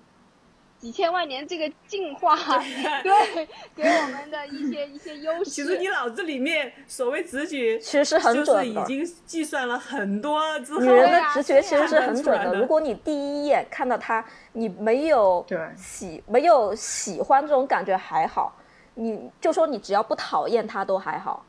[0.80, 2.38] 几千万年这个进化，
[3.04, 3.46] 对，
[3.76, 5.50] 给我们的一些一些优势。
[5.50, 10.40] 其实你脑子里面所谓直觉，其实是很准的，已经计算了很多。
[10.80, 12.56] 女人的直觉其实是很准的。
[12.56, 14.24] 如果你第一眼看到他，
[14.54, 15.46] 你没有
[15.76, 18.56] 喜没有喜欢这种感觉还好，
[18.96, 21.46] 你就说你只要不讨厌他都还好。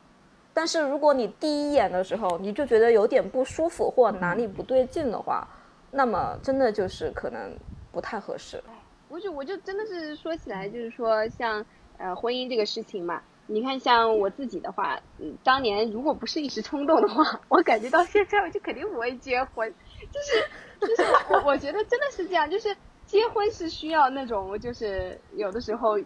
[0.55, 5.45] 但是如果你第一眼的时候你就觉得有点不舒服或哪里不对劲的话，
[5.91, 7.53] 那么真的就是可能
[7.91, 8.63] 不太合适。
[9.09, 11.63] 我就我就真的是说起来，就是说像
[11.97, 19.71] 呃婚姻这个事情嘛，你看像我自己的话，嗯，当年如果不是一时冲动的话，我感觉到现在我就肯定不会结婚。
[20.11, 25.99] 就是就是我我觉得真的是这样，就是结婚是需要那种就是有的时候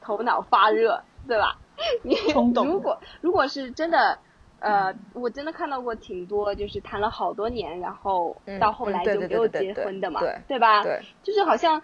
[0.00, 1.56] 头脑发热，对吧？
[2.02, 2.16] 你
[2.64, 4.18] 如果如果是真的，
[4.60, 10.82] 呃，我真的看到过挺多，就是谈了好多年，然后到后来就没有结婚的嘛，对吧？
[10.84, 11.82] 对，就是好像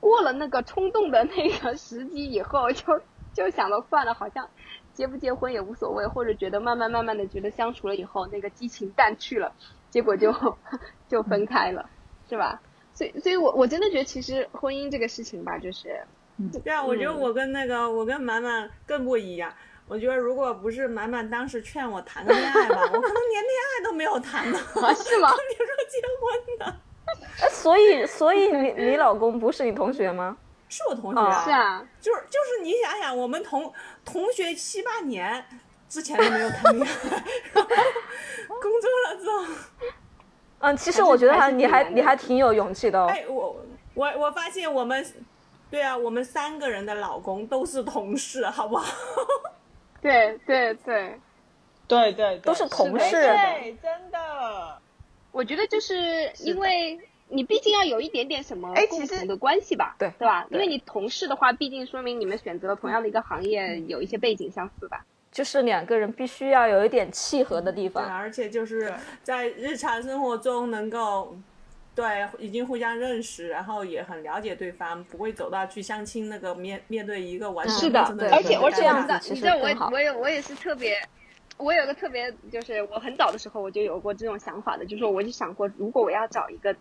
[0.00, 3.00] 过了那个冲动的那个时机以后，就
[3.32, 4.48] 就想到算了，好像
[4.92, 9.52] 结不结婚也无所谓，或者觉得慢慢慢慢的觉得相处了以后，那个激情淡去了，
[9.90, 10.34] 结果就
[11.08, 11.88] 就分开了，
[12.28, 12.60] 是吧？
[12.92, 16.06] 所以，所以我我真的觉得，其实婚姻这个事情吧，就是。
[16.62, 19.52] 对啊，我觉得我跟那个我跟满满更不一样。
[19.88, 24.58] 我觉得如果不是满满当时劝我谈个恋爱吧，我可能连恋爱都没有谈呢。
[24.94, 25.30] 是吗？
[25.48, 26.76] 你说结婚呢？
[27.40, 30.36] 哎，所以所以你你老公不是你同学吗？
[30.68, 31.42] 是我同学啊。
[31.42, 31.82] 是啊。
[32.00, 33.72] 就是就是你想想，我们同
[34.04, 35.42] 同学七八年
[35.88, 37.22] 之前都没有谈恋爱，
[37.54, 39.46] 工作了之后。
[40.58, 43.06] 嗯，其实我觉得还你还你还挺有勇气的。
[43.06, 43.56] 哎，我
[43.94, 45.04] 我我发现我们。
[45.70, 48.86] 对啊，我们三个人的老公都是同事，好不好？
[50.00, 51.20] 对对对，
[51.86, 54.78] 对对，都是同事，对，真的。
[55.30, 60.46] 我觉得就是因为你毕竟要有一点点什么共同的关系吧，对对吧？
[60.50, 65.04] 因为你同事的话，毕竟说明你们选择了同样的一个行业，有一些背景相似吧。
[65.30, 71.36] 就是两个人必须要有一点契合的地方，而且就是在日常生活中能够。
[71.98, 78.34] 对，已经互相认识，然后也很了解对方，不会走到去相亲那个面面对一个完全陌生的人。
[78.34, 80.96] 而且我这样的，你知道我我有我也是特别，
[81.56, 86.72] 我有个特别就是我很早的时候我就有过这种想法的，就是我就想过，如果我要找一个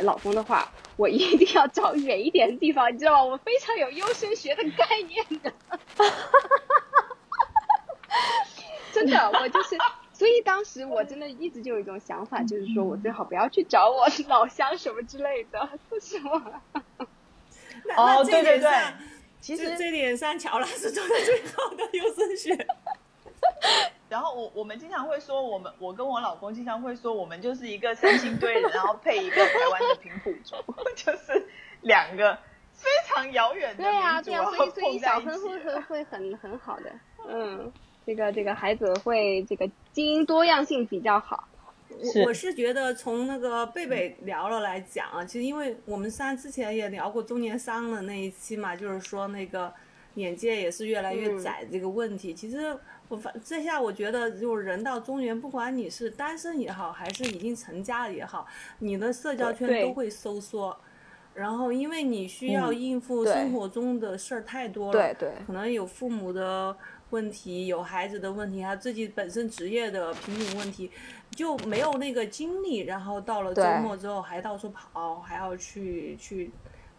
[0.00, 3.32] 老公的话，我一定要找远一点的地方，你知道吗？
[3.32, 5.52] 我非常有优生学的概念的，
[8.90, 9.76] 真的，我就是。
[10.22, 15.68] 所以当时我真的一直就有一种想法，就是说我最好不要去找我老乡什么之类的，
[16.00, 16.62] 是吗？
[17.96, 18.70] 哦，对对对，
[19.40, 22.56] 其实这点上乔老师做的最好的优生学。
[24.08, 30.54] 然后我我们经常会说，我们我跟我老公经常会说，我们就是一个三星堆人，然后配一个台湾的平埔族，
[30.94, 31.48] 就是
[31.80, 32.38] 两个
[32.82, 36.92] 非常遥远的对啊，对啊，所以所以小分会会会很很好的，
[37.28, 37.72] 嗯。
[38.04, 41.46] 这个这个孩子会这个基因多样性比较好，
[41.88, 49.72] 我我是觉得从那个贝贝聊了来讲啊，其实因为我们三之前也聊过中年伤的那一期嘛，就是说那个
[50.14, 52.34] 眼界也是越来越窄这个问题。
[52.34, 58.44] 其实我反这下我觉得，就是人到中年，不管你是单身也好，还是已经成家了也好，
[58.80, 60.76] 你的社交圈都会收缩，
[61.34, 66.76] 然后因为你需要应付生活中的事儿太多了，对对，可能有父母的。
[67.12, 70.90] 问题有孩子的问题，还有自己本身职业的瓶颈问题，
[71.32, 72.78] 就没有那个精力。
[72.78, 76.50] 然后到了周末之后还到处跑，还要去去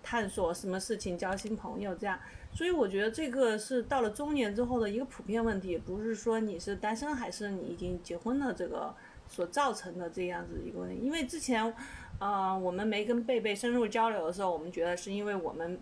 [0.04, 2.20] 探索什么事情，交新朋友这样。
[2.54, 8.94] 所以我觉得这个是到了中年之后的一个普遍问题，不是说你是单身还是你已经结婚了这个
[9.28, 11.02] 所造成的这样子一个问题。
[11.04, 11.74] 因为之前，
[12.24, 15.78] 呃，我们没跟贝贝深入交流的时候，我们觉得是因为我们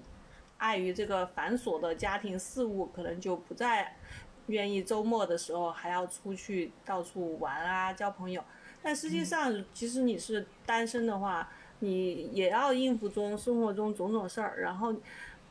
[0.57, 3.95] 碍于这个繁琐的家庭事务，可能就不再
[4.47, 8.43] 愿意周末的时候还要出去到处玩啊，交朋友。
[8.81, 14.95] 但实际上，其实你是单身的话，你也要应付中生活中种种事儿，然后。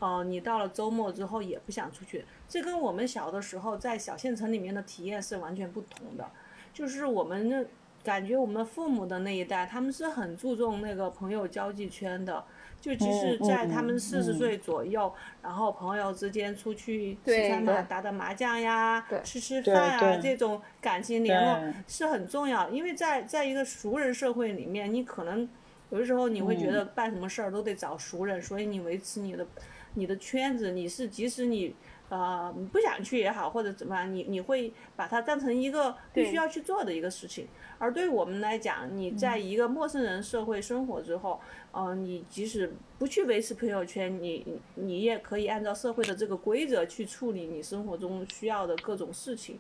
[0.01, 6.27] 哦，你到了周末之后也不想出去，这跟我们小的时候在小县城里面的体验是完全不同的。
[6.73, 7.63] 就是我们那
[8.03, 12.45] 感觉，我们父母的那一代，他们是很注重那个朋友交际圈的。
[12.81, 22.71] 就即使在他们四十岁左右，然后朋友之间出去吃餐嘛、打打麻将呀、吃吃饭啊，这种感情联络是很重要。
[22.71, 25.47] 因为在在一个熟人社会里面，你可能
[25.91, 29.47] 有的时候你会觉得办什么事儿都得找熟人，所以你维持你的。
[29.95, 31.75] 你的圈子，你是即使你
[32.11, 37.49] 呃不想去也好，或者怎么样，你你会把它当成一个必须要去做的一个事情。
[37.79, 41.41] 而对我们来讲，你在一个陌生人社会生活之后，
[41.73, 49.59] 呃，你即使不去维持朋友圈，你你也可以按照社会的这个规则去处理你生活中需要的各种事情。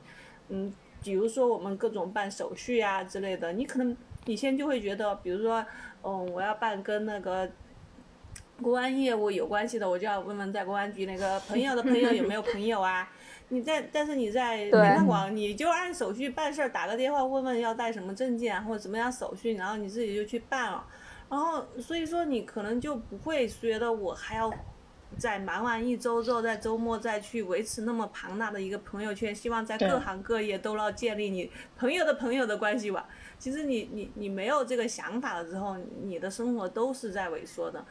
[0.50, 0.70] 嗯，
[1.02, 5.64] 比如说我们各种办手续啊之类的，你可能以前就会觉得，比如说，
[6.02, 7.50] 嗯，我要办跟那个。
[8.60, 13.10] 公安业务有关系的，我就要问问在公安局那个朋友的朋友有没有朋友啊？
[13.52, 20.86] 你在，但是你在北上广，你就按手续办事儿，打个电话问问要带什么证件或者怎么样手续，然后你自己就去办了。
[21.28, 24.52] 然后所以说你可能就不会觉得我还要
[25.18, 33.08] 在忙完一周之后，在周末再去维持那么庞大的一个朋友圈，希望在各行各业都要建立你朋友的朋友的关系吧。
[33.36, 37.84] 其实你你你没有这个想法了之后，你的生活都是在萎缩的。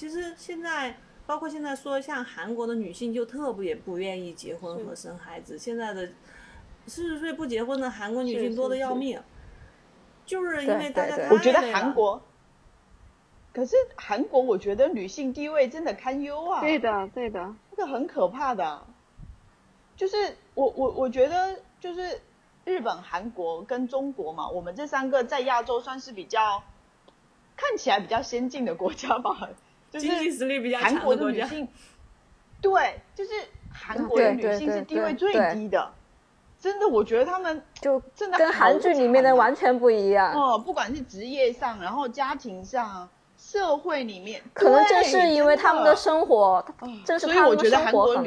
[0.00, 5.58] 其实现在，包括现在说，像韩国的女性就特别不愿意结婚和生孩子。
[5.58, 6.08] 现在的
[6.86, 9.20] 四十岁不结婚的韩国女性多的要命，
[10.24, 12.22] 就是因为大家我觉得韩国，
[13.52, 16.62] 可是韩国我觉得女性地位真的堪忧啊。
[16.62, 18.86] 对的，对的，这个很可怕的。
[19.96, 20.16] 就是
[20.54, 22.22] 我我我觉得就是
[22.64, 26.62] 日本、韩国跟中国嘛，我们这三个在亚洲算是比较
[27.54, 29.50] 看起来比较先进的国家吧。
[29.98, 31.48] 经济实力比较强的国家，
[32.60, 33.30] 对，就是
[33.72, 35.92] 韩国的女性是地位最低的，
[36.60, 40.58] 真的，我觉得他们就真的跟韩剧里面的完全不一样哦。
[40.58, 46.64] 不管是职业上，然后家庭上，社会里面，可能正是因为他们的生活，
[47.04, 48.24] 正是他们的生活很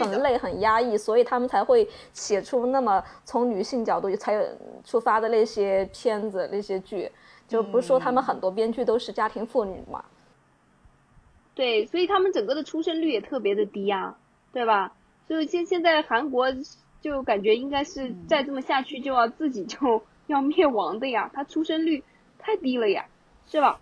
[0.00, 4.42] 很累、很压抑，所以他们才会写出那么从女性角度才有
[4.82, 7.12] 出发的那些片子、那些剧。
[7.46, 10.04] 就不是说他们很多编剧都是家庭妇女嘛。
[11.56, 14.16] 对，所以他们整个的出生率也特别的低啊，
[14.52, 14.92] 对吧？
[15.26, 16.54] 所以现现在韩国
[17.00, 22.04] 就感觉应该是再这么下去就要自己就要灭亡的呀，它出生率
[22.38, 23.06] 太低了呀，
[23.50, 23.80] 是吧？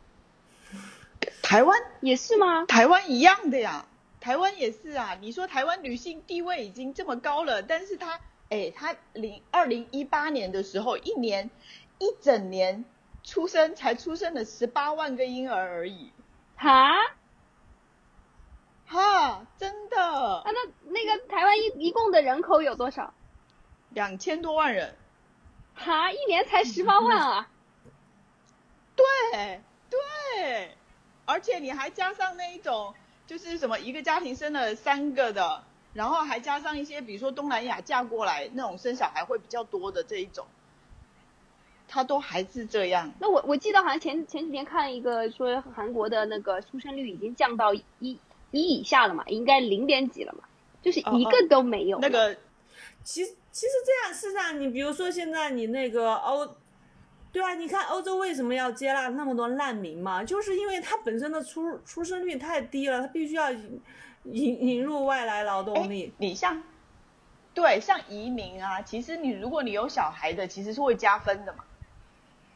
[1.43, 2.65] 台湾也是吗？
[2.67, 3.87] 台湾一样的呀，
[4.21, 5.19] 台湾也是啊。
[5.21, 11.51] 你说台湾女性地位已经这么高了，但是她，哎，她零二零一八年的时候，一年
[11.99, 12.85] 一整年
[13.23, 16.11] 出生才出生了十八万个婴儿而已，
[16.57, 16.95] 哈？
[18.95, 19.97] 哈，真的？
[19.99, 23.13] 啊，那那个台湾一一共的人口有多少？
[23.91, 24.95] 两千多万人。
[25.75, 27.49] 哈，一年才十八万啊？
[28.95, 30.77] 对对，
[31.25, 32.95] 而且你还加上那一种，
[33.27, 40.47] 就是什么一个家庭生了三个的，然后还加上一些，比如说东南亚嫁过来那种生小孩会比较多的这一种，
[41.89, 43.11] 他都还是这样。
[43.19, 48.21] 那我我记得好像前前几天看一个说韩国的那个出生率已经降到一。
[48.55, 50.45] 一以下了嘛，应该零点几了嘛，
[50.81, 51.99] 就是一个都没有。
[51.99, 52.37] 那个，
[53.03, 56.49] 其实其实这样，事实上，你比如说现在你那个欧，
[57.33, 60.23] 对啊，你看欧洲为什么要接纳那么多难民嘛？
[60.23, 63.83] 就是因为它本身的出出生率太低了，它必须要引
[64.23, 66.15] 引引入外来劳动力。
[66.19, 66.63] 你像，
[67.55, 71.65] 对，像移民啊，其实你如果你有小孩的，其实是会加分的嘛。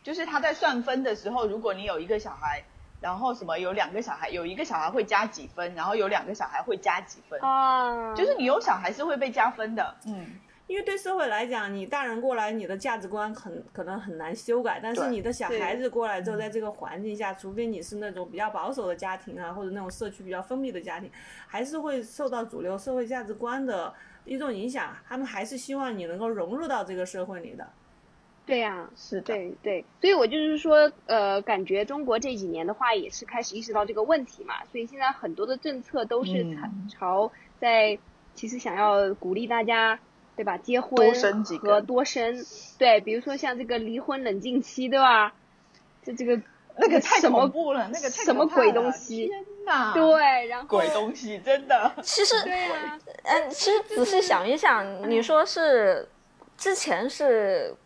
[0.04, 2.64] 就是他在算分的时候，如果你有一个小孩。
[3.00, 8.14] 然后什么有两个小孩，有一个小孩会加几分，然后有两个小孩会加几分啊？
[8.14, 10.26] 就是你有小孩是会被加分的，嗯，
[10.66, 21.10] 因为对社会来讲，你大人过来，你的价值观很可能很难修改，但是你的小孩子过来之后，在这个环境下，除非你是那种比较保守的家庭啊，或者那种社区比较封闭的家庭，
[21.46, 23.94] 还是会受到主流社会价值观的
[24.24, 27.66] 一种影响，他们还是希望你能够融入到这个社会里的。
[28.48, 36.56] 对呀，是，对对，所以我就是说，呃，感觉中国这几年的话也是开始意识到这个问题嘛，所以现在很多的政策都是
[36.90, 37.30] 朝
[37.60, 37.98] 在
[38.34, 40.00] 其实想要鼓励大家，
[40.34, 40.56] 对吧？
[40.56, 41.12] 结婚
[41.60, 42.42] 和多生，
[42.78, 45.34] 对，比如说像这个离婚冷静期，对吧？
[46.02, 46.40] 这这个
[46.78, 49.26] 那个太恐怖了，那个什么鬼东西？
[49.26, 49.92] 天呐！
[49.92, 51.92] 对，然后鬼东西真的。
[52.02, 56.08] 其实，对呀，嗯，其实仔细想一想，你说是
[56.56, 57.76] 之前是。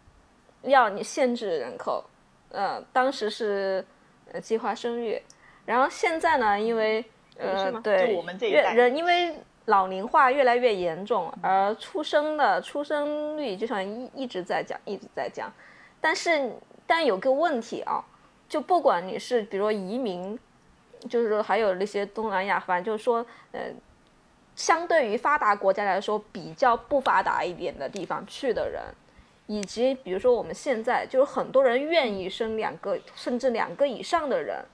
[0.63, 2.05] 要你限制人口，
[2.51, 3.85] 呃，当时是
[4.33, 5.21] 呃计划生育，
[5.67, 7.05] 然后现在呢，因为
[7.37, 8.15] 呃对，
[8.51, 9.37] 越人因为
[9.67, 15.51] 老龄化越来越严重，而出生的出生率就像一一直在降，一直在降。
[16.01, 16.53] 但是
[16.87, 18.05] 但有个问题啊，
[18.49, 20.39] 就不管你是比如说移民，
[21.09, 23.61] 就是说还有那些东南亚，反正就是说呃，
[24.55, 28.83] 相对于发达国家来说比较不发达一点的地方去的人。
[29.47, 34.65] 以及比如说我们现在就是很多人愿意生两个甚至两个以上的人，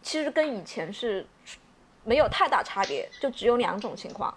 [0.00, 1.26] 其实跟以前是
[2.04, 4.32] 没有太大差别，就只有两种情况，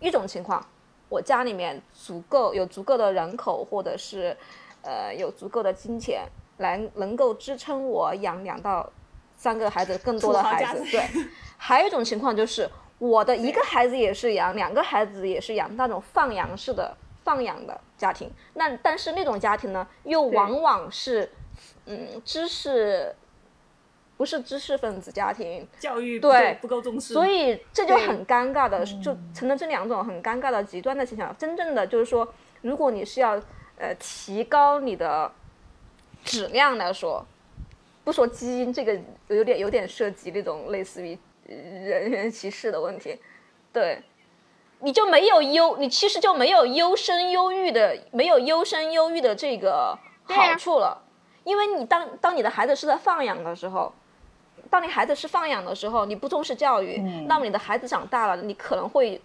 [0.00, 0.66] 一种情况
[1.08, 4.36] 我家里面足够有足够的人口或者是
[4.82, 6.26] 呃有足够的金钱
[6.58, 8.90] 来能够支撑我养两到
[9.36, 11.06] 三个孩子更多的孩子，对，
[11.56, 12.68] 还有一种情况就是
[12.98, 16.96] 我的一个孩子也是养，两个孩子也是养那种放养式的。
[17.24, 21.30] 放养的家庭，那但是那种家庭呢，又往往是，
[21.86, 23.14] 嗯，知识
[24.16, 31.34] 不是知识分子家庭，教育对不够重视，所以这就很尴尬的，就成了这两种很尴尬的极端的现象。
[31.38, 33.40] 真正的就是说，如果你是要
[33.78, 35.30] 呃提高你的
[36.24, 37.24] 质量来说，
[38.04, 38.98] 不说基因，这个
[39.28, 41.16] 有点有点涉及那种类似于
[41.46, 43.18] 人人歧视的问题，
[43.72, 44.02] 对。
[44.82, 51.00] 你就没有优，你其实就没有优生优育的，没有优生优育的这个好处了，
[51.44, 53.92] 因为你当当你的孩子是在放养的时候，
[54.68, 59.20] 当你孩子是放养的时候，你不重视教育，那么你的孩子长大了，你可能会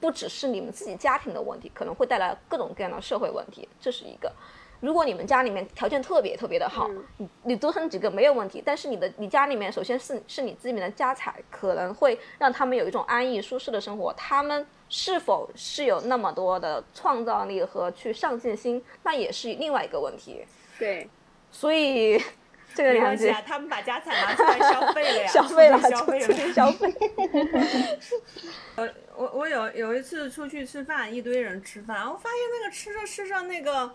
[0.00, 4.32] 不只是你们自己家庭的问题，可能会带来各种各样的社会问题，这是一个。
[4.80, 8.62] 如果你们家里面条件特别特别的好，你你多生几个没有问题。
[8.64, 14.12] 但是你的你家里面首先是是你自己的家财，可能会让他们有一种安逸舒适的生活。
[14.12, 20.44] 他们是否是有那么多的创造力和去上进心，那也是另外一个问题。
[20.78, 21.08] 对，
[21.50, 22.22] 所以
[22.74, 26.94] 这个关系啊，他们把家产拿出来消费了呀， 消费了，消费了，消费。
[28.76, 33.90] 呃，我我有有一次出去吃饭，一堆人吃饭，我发现那个吃着吃着那个。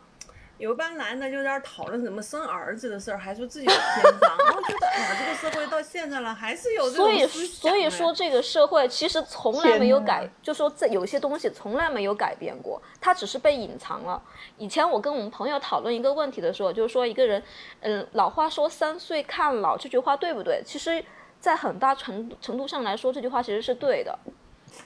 [0.62, 4.38] 有一帮男的就在那讨论怎么生儿子的事儿，还说自己有偏方。
[4.55, 14.22] 我觉得，哎呀，这个社会到现在了，还是有这种所以，所以说这个社会其实从来没有改，就说这有些东西从来没有改变过，它只是被隐藏了。
[14.59, 17.41] 以前我跟我们朋友讨论一个问题的时候，就是说一个人，
[17.80, 20.62] 嗯，老话说三岁看老，这句话对不对？
[20.64, 21.03] 其实，
[21.39, 24.20] 在很大程程度上来说，这句话其实是对的。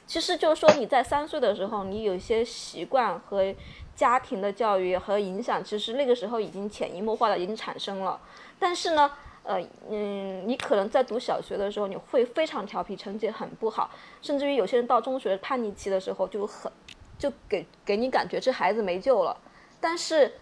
[0.08, 3.54] 其实就是说你在三岁的时候，你有一些习惯和。
[3.96, 8.20] 家庭的教育和影响，其实那个时候已经潜移默化的已经产生了。
[8.60, 9.10] 但是呢，
[9.44, 9.58] 呃，
[9.90, 13.90] 嗯，你可能在读小学的时候，你会非常调皮，成绩很不好，
[14.22, 16.70] 甚至于有些人到中学叛逆期的时候就很，
[17.18, 19.36] 就给给你感觉这孩子没救了。
[19.80, 20.34] 但是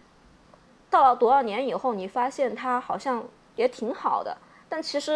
[0.90, 3.24] 到了多少年以后，你发现他好像
[3.56, 4.36] 也挺好的。
[4.68, 5.14] 但其实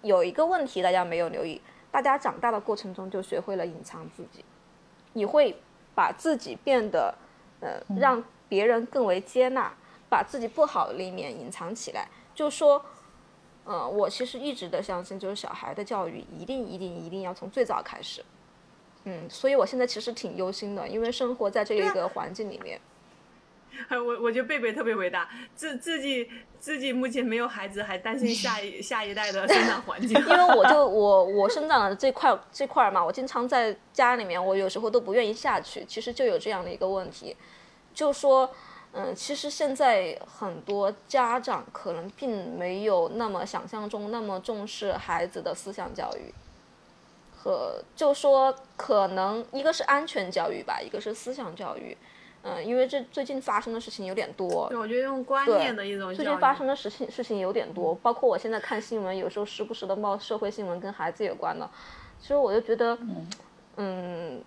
[0.00, 1.60] 有一个问题大家没有留意，
[1.90, 4.42] 大家长大的过程中就学会了隐藏自己，
[5.12, 5.54] 你会
[5.94, 7.14] 把自己变得。
[7.64, 9.72] 呃，让别人更为接纳，
[10.10, 12.84] 把自己不好的一面隐藏起来，就说，
[13.64, 18.22] 呃，我其实一直的相信，就是小孩的教育一定一定一定要从最早开始，
[19.04, 22.78] 嗯，所以我现在其实挺忧心的，因为生活在这一个环境里面。
[23.90, 30.10] 我我觉得贝贝特别伟大，自自己自己目前没有孩子，还担心下一 下一代的生长环境。
[30.10, 35.84] 因为我就 我我生长的这块这块嘛，我经常在家里面，我有时候都不愿意下去。
[35.86, 37.36] 其实就有这样的一个问题，
[37.94, 38.50] 就说
[38.92, 46.32] 嗯，其实现在很多家长可能并没有那么想象中那么重视孩子的思想教育，
[47.36, 51.96] 和就说可能一个是安全教育吧，一个是思想教育。
[52.46, 54.68] 嗯，因为这最近发生的事情有点多。
[54.68, 56.14] 对，我觉得用观念的一种。
[56.14, 61.66] 最近发生的事情事情有点多，包括我现在看新闻，有时候时不时的冒社会新闻跟孩子有关的。
[62.20, 62.98] 其实我就觉得，
[63.76, 64.42] 嗯，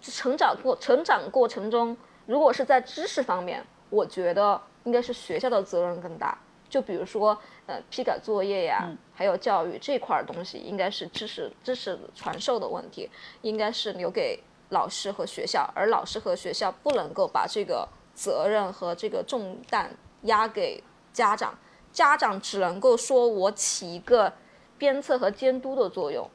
[0.00, 1.96] 成长过成长过程中，
[2.26, 6.36] 如果是在知识方面，我觉得应该是学校的责任更大。
[6.68, 13.08] 就比如说，呃，批改作业呀，还有教育这块东西，应该是知识知识传授的问题，
[13.42, 14.40] 应该是留给。
[14.70, 19.88] 老师和学校，而老师和学校不能够把这个责任和这个重担
[20.22, 21.56] 压给家长，
[21.92, 24.32] 家长只能够说我起一个
[24.76, 26.28] 鞭策和监督的作用。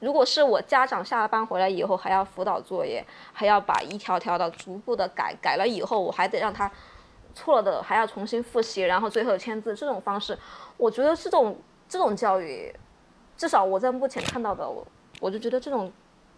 [0.00, 6.70] 如果是我家长下了班回来以后还要辅导作业，还要把一条条的逐步的改，改了以后我还得让他
[7.34, 10.38] 错的还要重新复习，然后最后签字，这种方式，
[10.76, 11.56] 我觉得这种
[11.88, 12.74] 这种教育，
[13.36, 14.86] 至少我在目前看到的，我
[15.20, 15.92] 我就觉得这种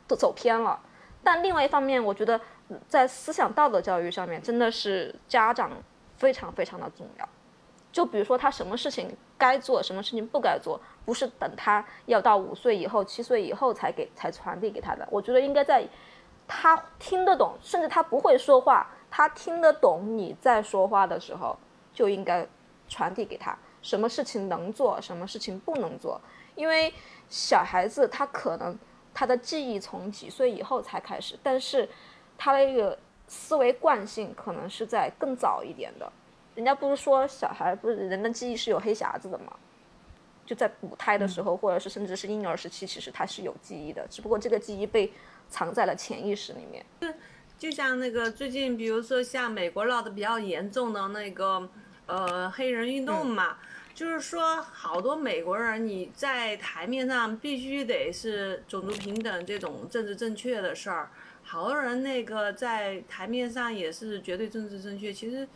[0.06, 0.80] 都走偏了。
[1.22, 2.40] 但另外一方面，我觉得
[2.88, 5.70] 在思想道德教育上面，真的是家长
[6.16, 7.28] 非常非常的重要。
[7.92, 15.06] 就比如说他什么事情该做，什么事情不该做，不是等他要到五岁以后、七岁以后才给才传递给他的。
[15.10, 15.84] 我觉得应该在
[16.46, 21.58] 他听得懂，甚至他不会说话，他听得懂你在说话的时候，
[21.92, 22.46] 就应该
[22.88, 26.20] 传递给他什么事情能做，什么事情不能做。
[26.54, 26.92] 因为
[27.28, 28.78] 小孩子他可能
[29.14, 31.88] 他的记忆从几岁以后才开始，但是
[32.36, 36.12] 他的一个思维惯性可能是在更早一点的。
[36.60, 39.56] 人家不是说小孩不是人的记忆是有黑匣子的吗？
[40.44, 45.10] 就在母胎的时候，或者是甚至是婴儿时期，其实他是有记忆的，只不过这个记忆被
[45.48, 46.84] 藏在了潜意识里面。
[47.56, 51.66] 就像那个最近，比如说像美国闹得比较严重的那个
[52.04, 53.56] 呃黑人运动嘛，
[53.94, 61.08] 就是说好多美国人你在台面上必须得是种族平等这种政治正确的事儿，
[61.42, 65.48] 好多人那个在台面上也是绝对政治正确，其实。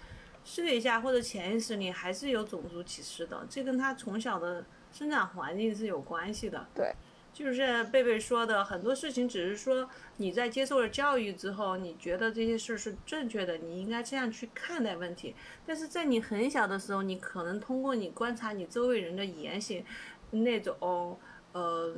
[0.45, 6.67] 私底下或者潜意识里还是有种族歧视的，这跟他从小的生长环境是有关系的。
[6.75, 6.95] 对，
[7.33, 9.89] 就是贝贝说的很多事情，只是说
[10.19, 15.35] 你在接受了教育之后，你觉得这些事是正确的，你应该这样去看待问题。
[15.67, 19.83] 但是在你很小的时候，你可能通过你观察你周围人的言行，
[20.31, 21.19] 那种
[21.53, 21.97] 呃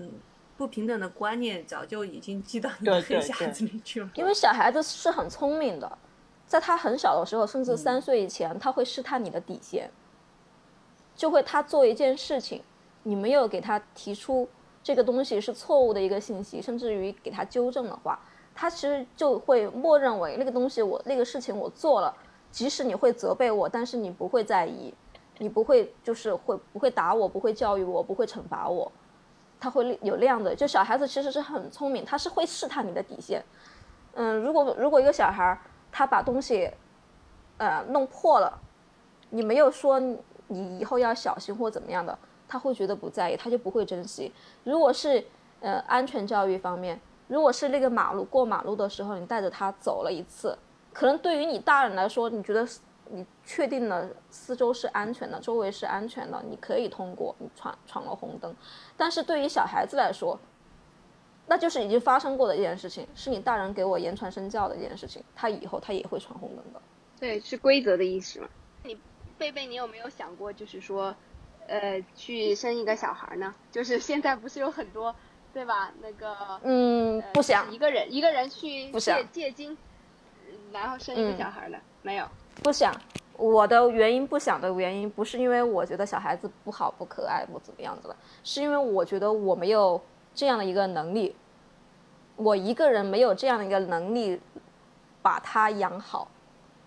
[0.57, 4.11] 不平等的观念，早就已经记到你的黑匣子里去了。
[4.15, 5.99] 因为小孩子是很聪明的。
[6.47, 9.91] 在他很小的时候，甚至三岁以前，他会试探你的底线，
[11.17, 12.63] 就会他做一件事情，
[13.03, 14.49] 你没有给他提出
[14.81, 18.21] 这个东西是错误的一个信息，甚至于给他纠正的话，
[18.55, 22.15] 他其实就会默认为那个东西我那个事情我做了，
[22.53, 24.95] 即使你会责备我，但是你不会在意，
[25.39, 28.93] 你不会就是会不会打我，不会教育我，不会惩罚我，
[29.59, 33.45] 他会有那样的，就小孩子其实是很聪明，他是会试探你的底线，
[34.15, 35.59] 嗯，如果如果一个小孩。
[35.97, 36.71] 他把东西，
[37.57, 38.61] 呃，弄破了，
[39.31, 44.31] 你没有说你以后要小心或怎么样的，他会觉得不在意，他就不会珍惜。
[44.63, 45.25] 如果是
[45.61, 50.59] 呃安全教育方面，如果是那个马路过马路的时候，你带着他走了一次，
[50.93, 52.69] 可能对于你大人来说，你觉得
[53.09, 58.55] 你确定了四周是安全的，周围是安全的，你可以通过，你闯闯了红灯。
[58.99, 60.39] 但是对于小孩子来说，
[61.49, 66.83] 那就是已经发生过的一件事情，是你大人给我言传身教的一件事情，他以后他也会闯红灯的。
[67.21, 68.49] 对，是规则的意识嘛？
[68.83, 68.99] 你
[69.39, 71.15] 贝贝，你有没有想过，就是说，
[71.69, 73.55] 呃，去生一个小孩呢？
[73.71, 75.15] 就是现在不是有很多，
[75.55, 75.93] 对吧？
[76.03, 79.79] 那个，嗯，不想一个人一个人去借借精，
[80.73, 82.29] 然后生一个小孩的，没有，
[82.63, 82.93] 不想。
[83.39, 90.01] 我的原因不想的原因，不是因为我觉得小孩子不好不可爱不怎么样子了，是因为我觉得我没有。
[90.37, 91.35] 这样的一个能力，
[92.37, 94.39] 我一个人没有这样的一个能力
[95.23, 96.29] 把它养好。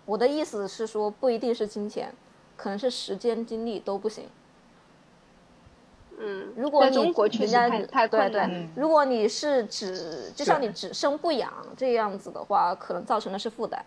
[0.06, 2.14] 我的意思是说，不一定是金钱，
[2.56, 4.28] 可能是时间、精力都不行。
[6.18, 6.96] 嗯，如果你
[7.38, 13.84] 人家太对对，如果你是只就像你只生不养这样子的话，可能造成的是负担。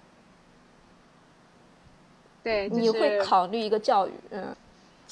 [2.43, 4.53] 对，你会考虑一个教育，嗯。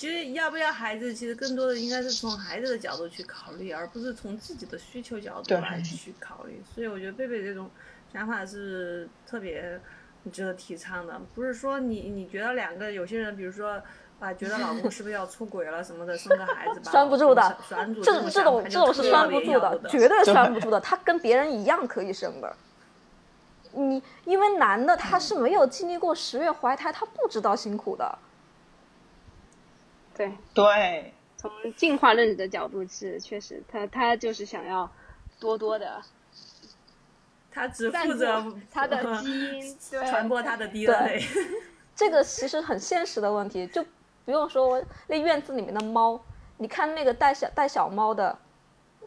[0.02, 6.60] 其实要不要孩子，其实更多的应该是从孩子的角度去考虑，而不是从自己的需求角度来去考虑。
[6.74, 7.70] 所以我觉得贝贝这种
[8.12, 9.80] 想法是特别
[10.34, 11.22] 值得提倡的。
[11.36, 13.80] 不是说你你觉得两个有些人，比如说
[14.20, 20.82] 啊，觉得老公是不是要出轨了什么的，生个孩子吧， 拴不住的，拴住这这种这种是拴不住的，绝对拴不住的。
[20.82, 22.52] 他跟别人一样可以生的。
[23.74, 28.18] 你因为男的他是没有经历过十月怀胎，他不知道辛苦的。
[30.22, 34.90] 对对，从进化论的角度是确实，他他就是想要
[35.40, 36.02] 多多的，
[37.52, 41.22] 他只负责他的 基因 传播他的 DNA。
[41.96, 43.84] 这个其实很现实的问题，就
[44.26, 46.20] 不用说那院子里面的猫，
[46.58, 48.38] 你看那个带小带小猫的，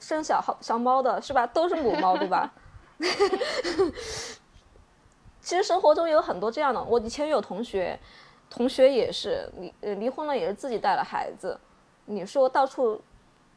[0.00, 1.46] 生小好小猫的是吧？
[1.46, 2.52] 都是母猫对吧？
[5.40, 7.98] 其实生活中有很多这样的，我以前有同学。
[8.48, 11.58] 同学也是离离婚了，也是自己带了孩子。
[12.04, 13.00] 你说到处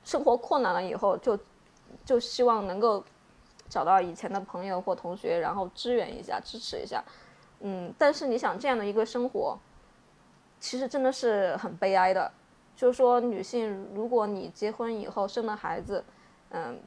[0.04, 1.38] 生活困难了以后，就
[2.06, 3.04] 就希望能够
[3.70, 7.04] 找到以前的朋友或同学，然后支援一下、支持一下。
[7.60, 9.58] 嗯，但是你想这样的一个生活，
[10.60, 12.32] 其实真的是很悲哀的。
[12.76, 16.04] 就是说，女性如果你结婚以后生了孩子，
[16.52, 16.80] 嗯，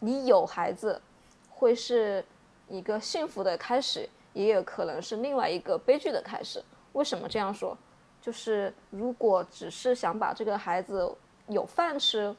[0.00, 1.00] 你有孩子
[1.48, 2.24] 会是
[2.68, 6.62] 一个幸福的开始，也有可能是另外一个悲剧的开始。
[6.98, 7.76] 为什么这样说？
[8.20, 11.14] 就是如果只是想把这个孩子
[11.46, 12.34] 有饭吃，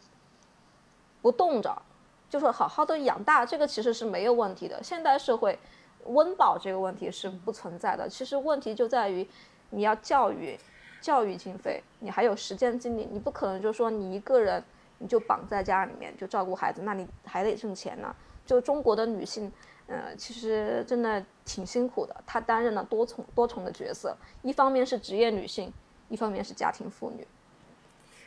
[1.21, 1.81] 不冻着，
[2.29, 4.83] 就是好好的养大，这个其实是没有问题的。
[4.83, 5.57] 现代社会
[6.05, 8.09] 温饱这个问题是不存在的。
[8.09, 9.27] 其实问题就在于
[9.69, 10.59] 你要教育。
[11.01, 14.61] 教育经费，你还有时间精力，你不可能就说你一个人
[14.97, 18.13] 你就绑在家里面就照顾孩子，那你还得挣钱呢。
[18.45, 19.49] 就中国的女性，
[19.89, 25.73] 呃，其实真的挺辛苦的，她担任了多重多重的角色，一方面是职业女性，
[26.07, 27.27] 一方面是家庭妇女。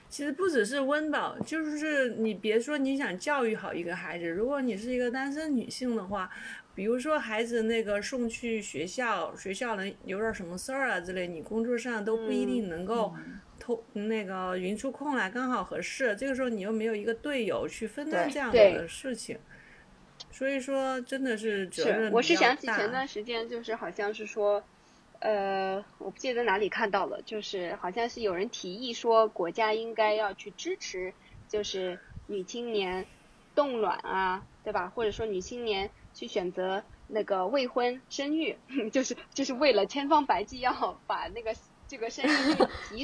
[0.09, 6.31] 其实不只是温饱，就是你别说你想教育好一个孩子，如果你是一个单身女性的话。
[6.75, 13.13] 比如说孩子那个送去学校，学校能有点什么事儿啊之类，你工作上都不一定能够
[13.61, 16.17] 偷那个匀出空来，刚好合适。
[16.17, 19.39] 这个时候你又没有一个队友去分担这样的事情，
[20.33, 24.65] 所以说真的是责任我是想起前段时间就是好像是说，
[25.21, 31.13] 呃，我不记得哪里看到了，就是好像是有人提议说国家应该要去支持，
[31.49, 33.07] 就是女青年
[33.55, 34.91] 冻卵啊，对吧？
[34.95, 35.91] 或者说女青年。
[36.15, 38.55] 去选择那个未婚生育，
[38.93, 41.55] 就是就是为了千方百计要把那个
[41.89, 43.03] 这个生育率提，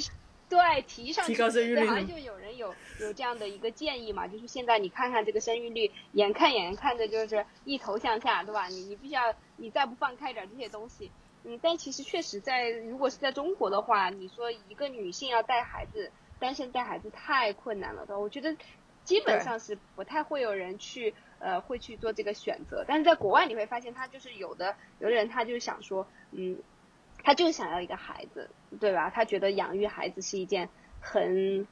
[0.49, 8.67] 对提上去，对，好像就有人有有这样的一个建议嘛，就是现在你看看这个生育率，眼看眼看着就是一头向下，对吧？
[8.69, 11.11] 你你必须要你再不放开点这些东西，
[11.45, 18.19] 嗯，但其实确实在如果是在中国的话，你说一个女性要带孩子，单身带孩子太困难了，对吧？
[18.19, 18.57] 我觉得
[19.05, 21.15] 基本上是不太会有人去。
[21.41, 26.59] 呃，会去做这个选择，但是在国外你会发现，他就是有的有的人，他就是想说，嗯，
[27.23, 28.51] 他就想要一个孩子，
[28.81, 29.11] 对吧？
[29.11, 30.69] 他觉得养育孩子是一件
[31.01, 31.67] 很，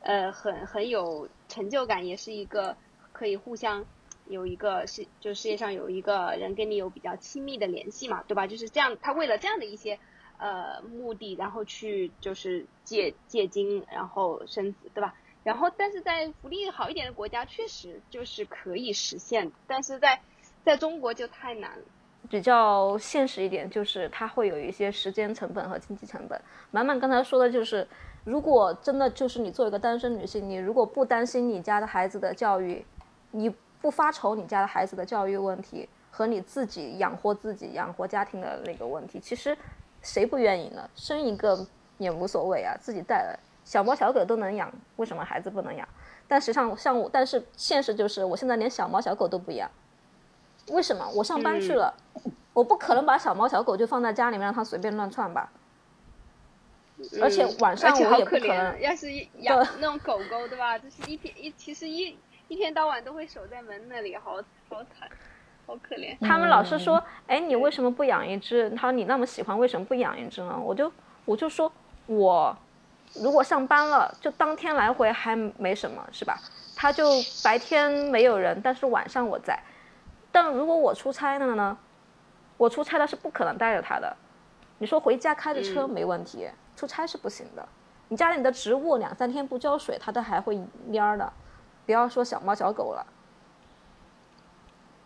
[0.00, 2.76] 呃，很很有成就感，也是一个
[3.12, 3.84] 可以互相
[4.26, 8.46] 有一个世就世界上有一个人跟你有比较亲密的联系嘛，对吧？
[8.46, 9.98] 就是这样，他为了这样的一些
[10.38, 15.14] 呃目的，然后去就是借借精，然后生子，对吧？
[15.44, 20.20] 然后，但是在福利好一点的国家，确实就是可以实现，但是在
[20.62, 21.84] 在中国就太难了。
[22.32, 26.40] 比较现实一点，就是它会有一些时间成本和经济成本。
[26.70, 27.86] 满满刚才说的就是，
[28.24, 32.82] 如果真的就是你做一个单身女性，你如果不担心你家的孩子的教育，
[33.32, 39.54] 你不发愁你家的孩子的教育问题和你自己养活自己、养活家庭的那个问题，其实
[40.00, 40.88] 谁不愿意呢？
[40.94, 41.66] 生一个
[41.98, 43.38] 也无所谓啊，自己带。
[43.62, 45.86] 小猫小狗都能养，为什么孩子不能养？
[46.26, 49.70] 但实际上，像我，但是现实就是，我现在连小猫小狗都不养。
[50.68, 51.08] 为什么？
[51.14, 51.92] 我上班去了，
[52.52, 55.50] 我不可能把小猫小狗就放在家里面让它随便乱窜吧。
[57.20, 58.80] 而且晚上我也不可能。
[58.80, 60.78] 要是养那种狗狗，对吧？
[60.78, 62.16] 就是一天一，其实一
[62.48, 64.36] 一天到晚都会守在门那里，好
[64.68, 65.08] 好惨，
[65.66, 66.16] 好可怜。
[66.20, 70.92] 他们老是说：“哎，你为什么不养一只？”他说：“你那么喜欢，为什么不养一只呢？”我就
[71.24, 71.70] 我就说
[72.06, 72.56] 我。
[73.14, 76.38] 如果上班了，就当天来回还没什么，是吧？
[76.74, 77.04] 他就
[77.44, 79.58] 白天没有人，但是晚上我在。
[80.32, 81.78] 但如果我出差了呢？
[82.56, 84.16] 我出差了是不可能带着他的。
[84.78, 87.68] 你说回家开着车没问题，出差是不行的。
[88.08, 90.56] 你家里的植物两三天不浇水，它都还会
[90.90, 91.32] 蔫儿的，
[91.86, 93.06] 不要说小猫小狗了。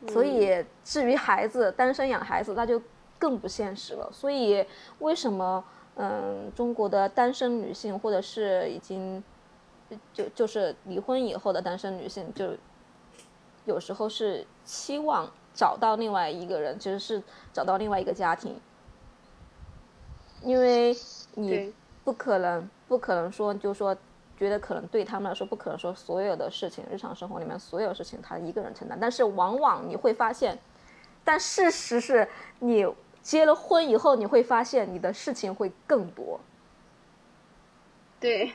[0.08, 2.80] 所以至于孩子，单身养孩子那就
[3.18, 4.08] 更不现实了。
[4.12, 4.64] 所以
[5.00, 5.64] 为什么？
[5.98, 9.24] 嗯，中国的单身女性，或者是已经
[10.12, 12.50] 就就是离婚以后的单身女性，就
[13.66, 18.58] 有时候是期望找到另外一个人，其实是找到另外一个家庭，
[20.42, 20.96] 因为
[21.34, 23.94] 你不可能不可能说，就说
[24.38, 30.58] 觉得可能对他们来说不可能说所有的事情，日常生活里面所有事情他一个人承担，但是往往你会发现，
[31.22, 32.26] 但事实是
[32.60, 32.86] 你。
[33.22, 36.38] 结了婚以后，你会发现你的事情会更多。
[38.20, 38.52] 对，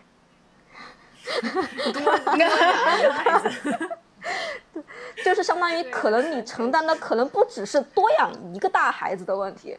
[5.24, 9.78] 就是相当于可能你承担的可能不只是多养一个大孩子的问题，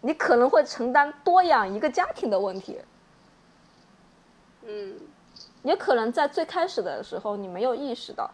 [0.00, 2.80] 你可能会承担多养一个家庭的问题。
[4.62, 4.96] 嗯，
[5.62, 8.30] 也可能在最开始的时候你没有意识到，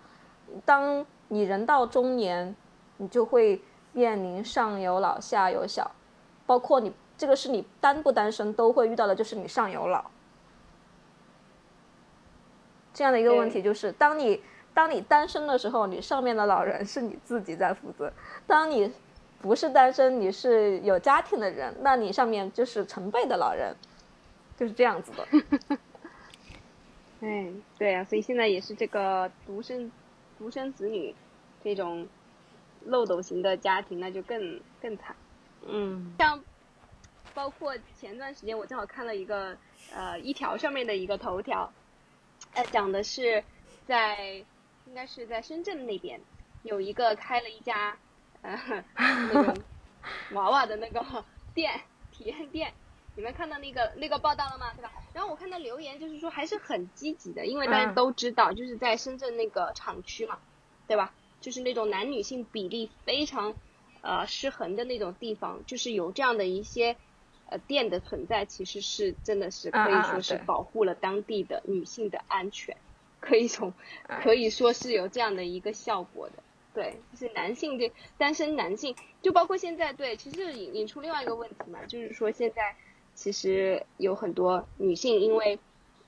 [0.65, 2.55] 当你人到中年，
[2.97, 3.63] 你就会。
[3.97, 5.89] 面临上有老下有小，
[6.47, 10.05] 包括你这个是你单不单身都会遇到的，就是你上有老
[12.93, 13.63] 这样的一个问题。
[13.63, 14.43] 就是当你
[14.75, 18.11] 当你单身的时候，你上面的老人是你自己在负责；
[18.47, 18.93] 当你
[19.41, 23.75] 不是单身，你是有家庭的人，那你上面就是成倍的老人。
[24.57, 25.27] 就是这样子的。
[27.21, 29.91] 哎，对啊，所以现在也是这个独生
[30.39, 31.13] 独生子女
[31.65, 32.07] 这种
[32.85, 35.17] 漏斗型的家庭，那就更更惨。
[35.67, 36.41] 嗯，像
[37.35, 39.57] 包括前段时间我正好看了一个
[39.93, 41.73] 呃一条上面的一个头条，
[42.53, 43.43] 呃讲的是
[43.89, 44.45] 在
[44.95, 46.21] 应该是在深圳那边
[46.63, 47.99] 有一个开了一家
[48.43, 48.57] 呃
[48.95, 49.61] 那种
[50.35, 51.05] 娃娃的那个
[51.53, 51.81] 店
[52.13, 52.73] 体验店。
[53.17, 54.73] 你们看到那个那个报道了吗？
[54.77, 54.93] 对吧？
[55.13, 60.39] 然后我看到留言就是说还是很积极的，因为大家都知道，就是在深圳那个厂区嘛，
[60.87, 61.13] 对吧？
[61.41, 63.57] 就是那种男女性比例非常
[64.01, 66.97] 呃失衡的那种地方，就是有这样的一些
[67.47, 72.77] 呃店的存在，其实是真的是可以说是保护了当地的女性的安全，
[73.25, 73.73] 可以从
[74.23, 76.35] 可以说是有这样的一个效果的。
[76.75, 82.77] 对，就是男性对单身男性，就包括现在对，其实引引出另外一个问题嘛，就是说现在。
[83.17, 85.61] 其实有很多女性因为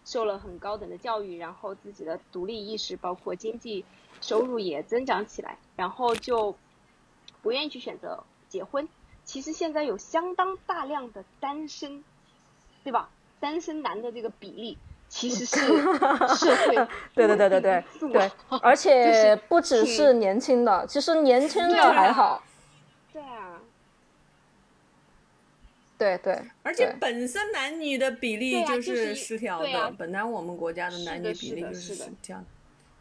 [0.04, 3.84] 受了很高等的教育，然后自己的独立意识，包括经济
[4.20, 6.56] 收入也增长起来，然后就
[7.42, 8.88] 不愿意去选择结婚。
[9.22, 12.02] 其实现在有相当大量的单身，
[12.82, 13.08] 对吧？
[13.38, 14.76] 单身男的这个比例
[15.16, 15.56] 其实是
[16.36, 16.74] 社会
[17.14, 22.42] 对对对对对对， 而且不只是年轻的，其实年轻的还好。
[23.14, 23.58] 对啊。
[25.96, 32.44] 对对，而且本身男女的比例就是失调的，本来我们国家的男女比例就是失调，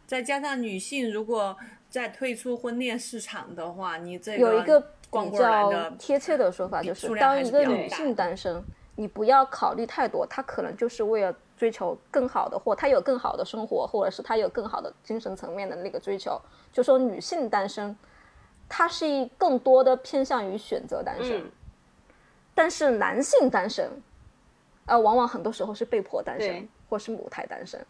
[0.07, 1.57] 再加上女性如果
[1.89, 8.63] 再退出婚恋市场的话，你这个有一个比较贴切的说法就是，当一个女性单身，
[8.95, 16.39] 你不要考虑太多，她可能就是为了追求更好的，或她有更好的生活，或者是她有更好的精神层面的那个追求。
[16.71, 17.95] 就说女性单身，
[18.67, 21.49] 她是一更多的偏向于选择单身。
[22.57, 23.91] 但是男性单身，
[24.85, 27.85] 呃，往往很多时候是被迫单身，或是母胎单身，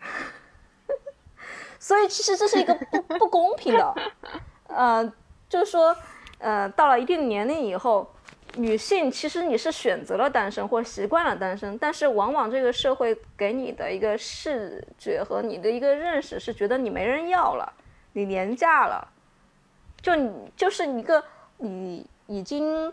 [1.80, 3.94] 所以其实这是一个不不公平的，
[4.68, 5.12] 呃，
[5.48, 5.96] 就是说，
[6.40, 8.06] 呃，到了一定年龄以后，
[8.56, 17.72] 女性其实你是选择了单身或习惯了单身，但是往往这个社会给你的一个视觉和你的一个认识是觉得你没人要了，
[18.12, 19.06] 你廉价了，
[20.02, 21.22] 就你就是一个
[21.58, 22.92] 你已经。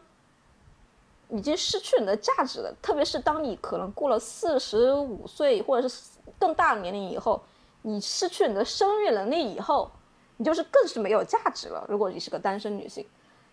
[1.29, 6.01] 已经失去你的价值了，特别是当你可能过了四十五岁或者是
[6.39, 7.43] 更大的年龄以后，
[7.81, 9.91] 你失去你的生育能力以后，
[10.37, 11.85] 你就是更是没有价值了。
[11.89, 13.05] 如果你是个单身女性，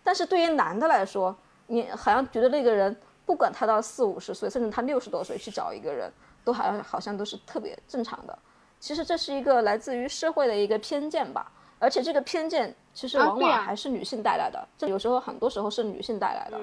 [0.05, 1.35] 但是对于男的来说，
[1.67, 2.95] 你好像觉得那个人
[3.25, 6.11] 不管他到四五十岁，甚至他六十多岁去找一个人，
[6.43, 8.37] 都好像好像都是特别正常的。
[8.79, 16.59] 其实这是一个来自于社会的一个偏见吧，而且这个偏见其实往往还是女性带来的，这有时候很多时候是女性带来的。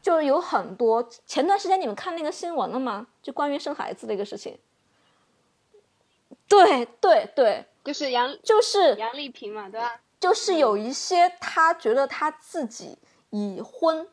[0.00, 3.08] 就有很多，前段时间你们看那个新闻了吗？
[3.20, 4.56] 就关于生孩子的一个事情。
[6.46, 10.00] 对对对，就是杨，就是杨丽萍嘛，对吧？
[10.20, 12.96] 就是有一些她觉得她自己
[13.30, 14.06] 已婚，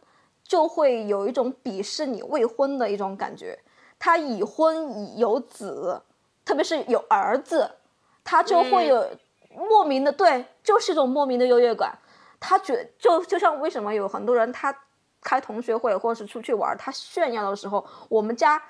[0.44, 3.60] 就会有一种鄙视你未婚的一种感觉。
[4.00, 6.02] 他已婚已有子，
[6.44, 7.70] 特别是有儿子，
[8.24, 9.10] 他就会有
[9.50, 11.98] 莫名的对，就是一种莫名的优越感。
[12.40, 14.76] 他觉就就像为什么有很多人他。
[15.22, 18.62] 开同学会或者是出去玩，他炫耀的时候，我们家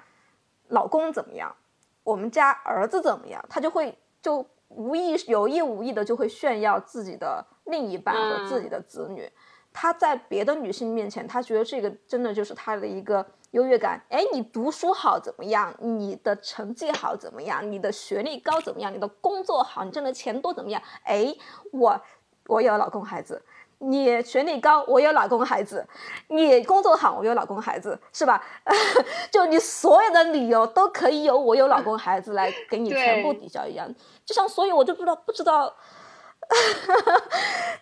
[0.70, 1.54] 老公怎么样，
[2.02, 9.30] 我们家儿子怎么样，他就会就无意有意无意的就会炫耀自己的另一半和自己的子女。
[9.78, 14.02] 他在别的女性面前，他觉得这个真的就是他的一个优越感。
[14.10, 15.76] 哎，你读书好怎么样？
[15.80, 17.70] 你的成绩好怎么样？
[17.70, 18.94] 你的学历高怎么样？
[18.94, 20.82] 你的工作好，你挣的钱多怎么样？
[21.04, 21.36] 哎，
[21.74, 22.02] 我
[22.48, 23.44] 我有老公孩子。
[23.80, 25.86] 你学历高，我有老公孩子；
[26.30, 28.42] 你工作好，我有老公孩子，是吧？
[29.30, 33.94] 就你所有的理由都可以由我有老公孩子来给你全部抵消一样。
[34.26, 35.76] 就像，所以我就不知道，不知道，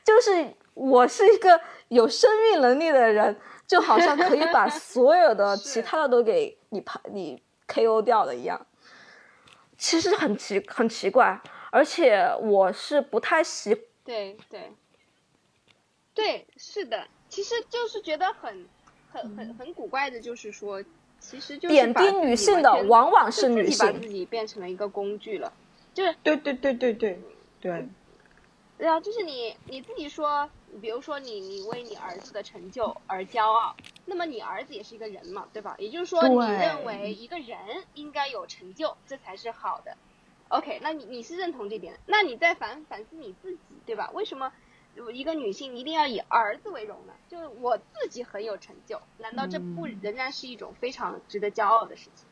[0.03, 1.61] 就是我是一个
[1.93, 8.65] 有生育能力的人，就好像可以把 所有的其他的都给你排你 KO 掉的一样。
[9.77, 11.41] 其实很奇很奇怪，
[11.71, 14.71] 而且我是不太习对对。
[16.13, 18.65] 对，是的，其实就是觉得很、
[19.11, 20.81] 很、很、很古怪的，就是说，
[21.19, 25.51] 其实就是贬低女性的往往是女性，把自己变成了一个工具了，
[25.91, 27.19] 就是对对对对对
[27.59, 27.87] 对，
[28.83, 30.49] 对啊，就是你你自己说，
[30.81, 33.73] 比如说你你为你儿子的成就而骄傲，
[34.03, 35.73] 那么你儿子也是一个人嘛，对吧？
[35.79, 37.57] 也就是说，你认为一个人
[37.93, 39.95] 应该有成就，这才是好的。
[40.49, 41.97] OK，那你你是认同这点？
[42.07, 44.11] 那你再反反思你自己，对吧？
[44.13, 44.51] 为什么？
[45.13, 47.13] 一个女性一定要以儿子为荣呢？
[47.29, 52.27] 就是我自己很有成就，难道这不仍然是一种非常值得骄傲的事情，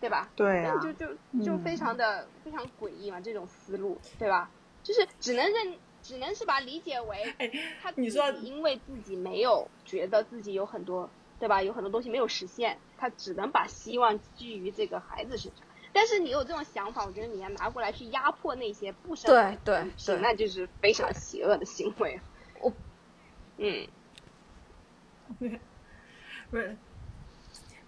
[0.00, 0.28] 对吧？
[0.34, 1.14] 对啊，就就
[1.44, 4.50] 就非常的非常诡异嘛，这种思路，对吧？
[4.86, 7.34] 就是只能认，只能是把理解为，
[7.82, 11.10] 他你说因为自己没有觉得自己有很多，
[11.40, 11.60] 对吧？
[11.60, 15.66] 有很多东西没有实现，他只能把希望寄于这个孩子身上。
[15.92, 22.20] 但是你有这种想法，我觉得你要拿过来去压迫那些不生孩子的女性，那就是非常邪恶的行为。
[22.60, 22.72] 我，
[23.56, 23.88] 嗯，
[26.48, 26.76] 不是，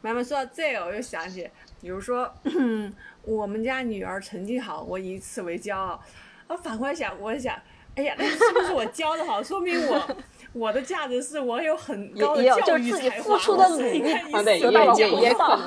[0.01, 1.49] 妈妈说到这个，我又想起，
[1.80, 2.34] 比如说
[3.22, 6.03] 我们家女儿成绩好，我以此为骄傲。
[6.49, 7.55] 我反过来想，我想，
[7.94, 9.40] 哎呀，那是不是我教的好？
[9.44, 10.16] 说明我
[10.53, 13.57] 我的价值是我有很高的教育才华，得
[14.72, 15.59] 到了回报，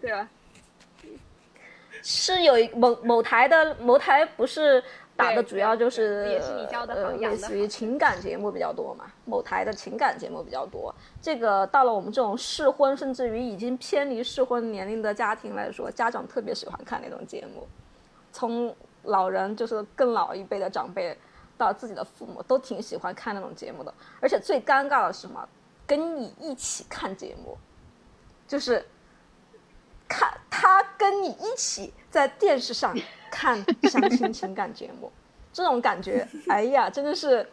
[0.00, 0.28] 对吧？
[2.02, 4.82] 是有一某某台的某台不是
[5.16, 10.94] 打的主要就是也是你教的呃类似于情感节目比较多嘛，某台的情感节目比较多。
[11.20, 17.66] 这个到了我们这种适婚甚至于已经偏离适婚年龄的家庭来说，家长特别喜欢看那种节目。
[18.32, 18.72] 从
[19.06, 21.16] 老人就是更老一辈的长辈
[21.58, 23.92] 到自己的父母都挺喜欢看那种节目的。
[24.20, 25.48] 而且最尴尬的是什么？
[25.86, 27.56] 跟你一起看节目，
[28.46, 28.86] 就是。
[30.08, 32.96] 看他跟你一起在电视上
[33.28, 35.10] 看相亲情感节目，
[35.52, 37.44] 这种感觉，哎呀，真的是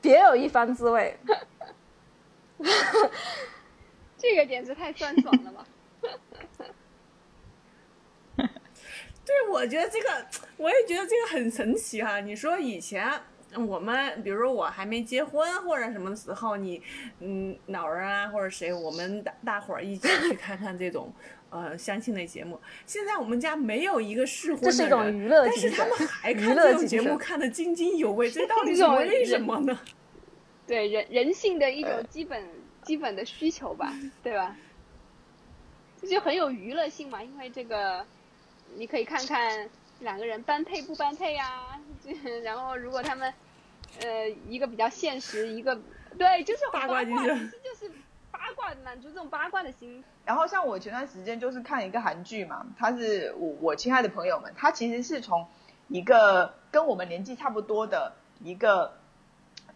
[0.00, 1.18] 别有一番滋味。
[4.16, 5.66] 这个简直太酸爽了吧！
[9.26, 12.20] 对，我觉得这个，我也觉得这个很神奇哈。
[12.20, 13.12] 你说以前。
[13.54, 16.82] 我们比如说我还没结婚或者什么时候，你
[17.20, 21.10] 嗯老人啊或者谁，我们大大伙儿一起去看看这种
[21.48, 22.60] 呃相亲的节目。
[22.84, 29.78] 现在我们家没有一个适婚的人，这是一种娱乐但是他们还看这种节目看得津津有味，这到底 是为什么呢？
[30.66, 32.46] 对人人性的一种基本
[32.82, 34.54] 基本的需求吧，对吧？
[36.02, 38.04] 这就很有娱乐性嘛，因为这个
[38.74, 39.68] 你可以看看
[40.00, 41.78] 两个人般配不般配呀，
[42.42, 43.32] 然后如果他们。
[44.02, 45.80] 呃，一个比较现实，一个
[46.18, 47.90] 对，就是八卦，其实就是
[48.30, 50.04] 八卦，满足这种八卦的心。
[50.26, 55.46] 然后像我前段时间就是看一个韩剧嘛，他是我我亲爱的朋友们，他其实是从
[55.88, 58.12] 一个跟我们年纪差不多的
[58.42, 58.98] 一个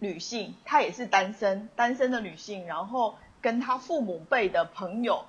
[0.01, 5.25] 女性，她也是单身，单身的女性，然后跟她父母辈的朋友，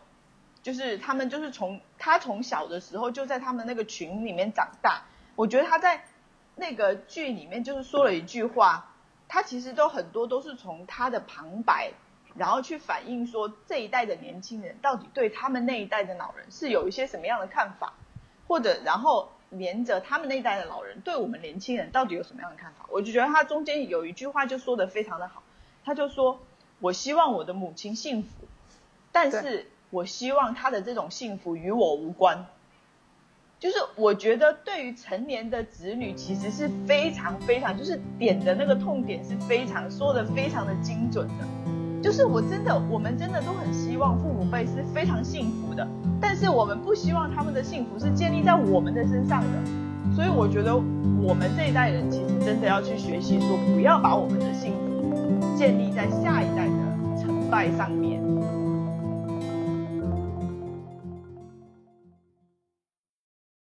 [0.61, 5.03] 就是他们就是从他从小的时候就在他们那个群里面长大，
[5.35, 6.03] 我觉得他在。
[6.53, 8.93] 那个剧里面就是说了一句话，
[9.29, 11.93] 他其实都很多都是从他的旁白，
[12.35, 17.93] 然后去反映说这一代的年轻人到底对他们那一代的老人是有一些什么样的看法，
[18.47, 25.41] 或者然后连着他们那一代的老人对我们年轻人到底有什么样的看法，我就觉得他中间有一句话就说的非常的好，
[25.85, 26.41] 他就说
[26.79, 28.29] 我希望我的母亲幸福，
[29.13, 32.45] 但是我希望他的这种幸福与我无关。
[33.59, 41.45] 就是我觉得对于成年的子女，其实是非常非常，就是点的那个痛点是非常说的非常的精准的。
[42.01, 45.87] 就是我真的，我们真的都很希望父母辈是非常幸福的，
[46.19, 50.15] 但是我们不希望他们的幸福是建立在我们的身上的。
[50.15, 58.10] 所以我觉得我们这一代人其实真的要去学习，说不要把我们的幸福建立在下一代的成败上面。